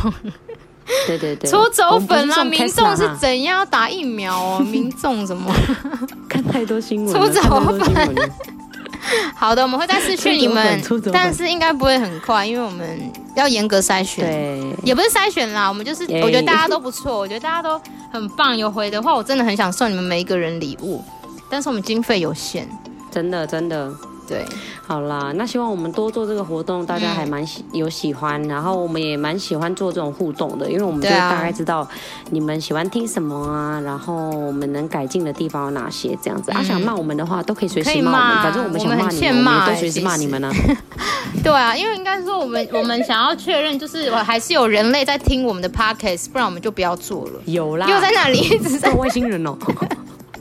[1.06, 2.44] 对对对，出走粉啊！
[2.44, 4.60] 民众是怎样打疫苗哦？
[4.60, 5.50] 民众怎么？
[6.54, 8.14] 看太多新闻，出走粉。
[9.34, 10.80] 好的，我们会再私讯你们，
[11.12, 12.98] 但是应该不会很快，因为我们
[13.34, 14.24] 要严格筛选。
[14.24, 17.80] 对，也不是筛选啦，我们就是我觉得大家都不错，我觉得大家都
[18.12, 18.56] 很棒。
[18.56, 21.04] 有回的话，我真的很想送你们每一个人礼物，
[21.50, 22.66] 但是我们经费有限，
[23.10, 23.92] 真的真的。
[24.26, 24.44] 对，
[24.86, 31.86] 好啦，那希望我们多做这个活动，大家还蛮喜有喜欢，嗯、然后我们也蛮喜欢做这种互动的，因为我们就大概知道
[32.30, 36.50] 你们喜欢听什么啊，然后我们能改进的地方有哪些，这样子。
[36.52, 40.54] 嗯、啊，想骂我们的话都可以随时骂我们，反正我们想骂你们，我们，我们都随时骂你们呢、啊。
[41.42, 47.32] 对啊，因为应该说我们 我们想要确认，就是我还是有人类在听我们的 podcast，不然我们就不要做了。
[47.44, 49.56] 有啦，又在那里一直在 外星人哦。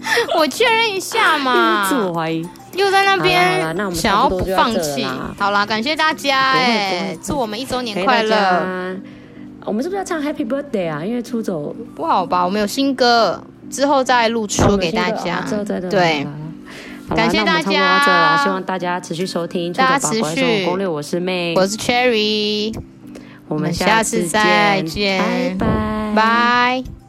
[0.37, 2.47] 我确认一下嘛，自我怀疑。
[2.75, 3.61] 又在那边
[3.93, 5.05] 想要不放弃，
[5.37, 8.97] 好啦，感谢大家哎，祝我们一周年快乐！
[9.65, 11.05] 我们是不是要唱 Happy Birthday 啊？
[11.05, 12.43] 因为出走不好吧？
[12.43, 15.45] 我们有新歌，之后再录出给大家。
[15.89, 16.25] 对，
[17.15, 20.87] 感谢大家，希望大家持续收听，大家持续攻略。
[20.87, 22.75] 我是 May，我是 Cherry，
[23.47, 27.02] 我们下次再见，拜拜拜。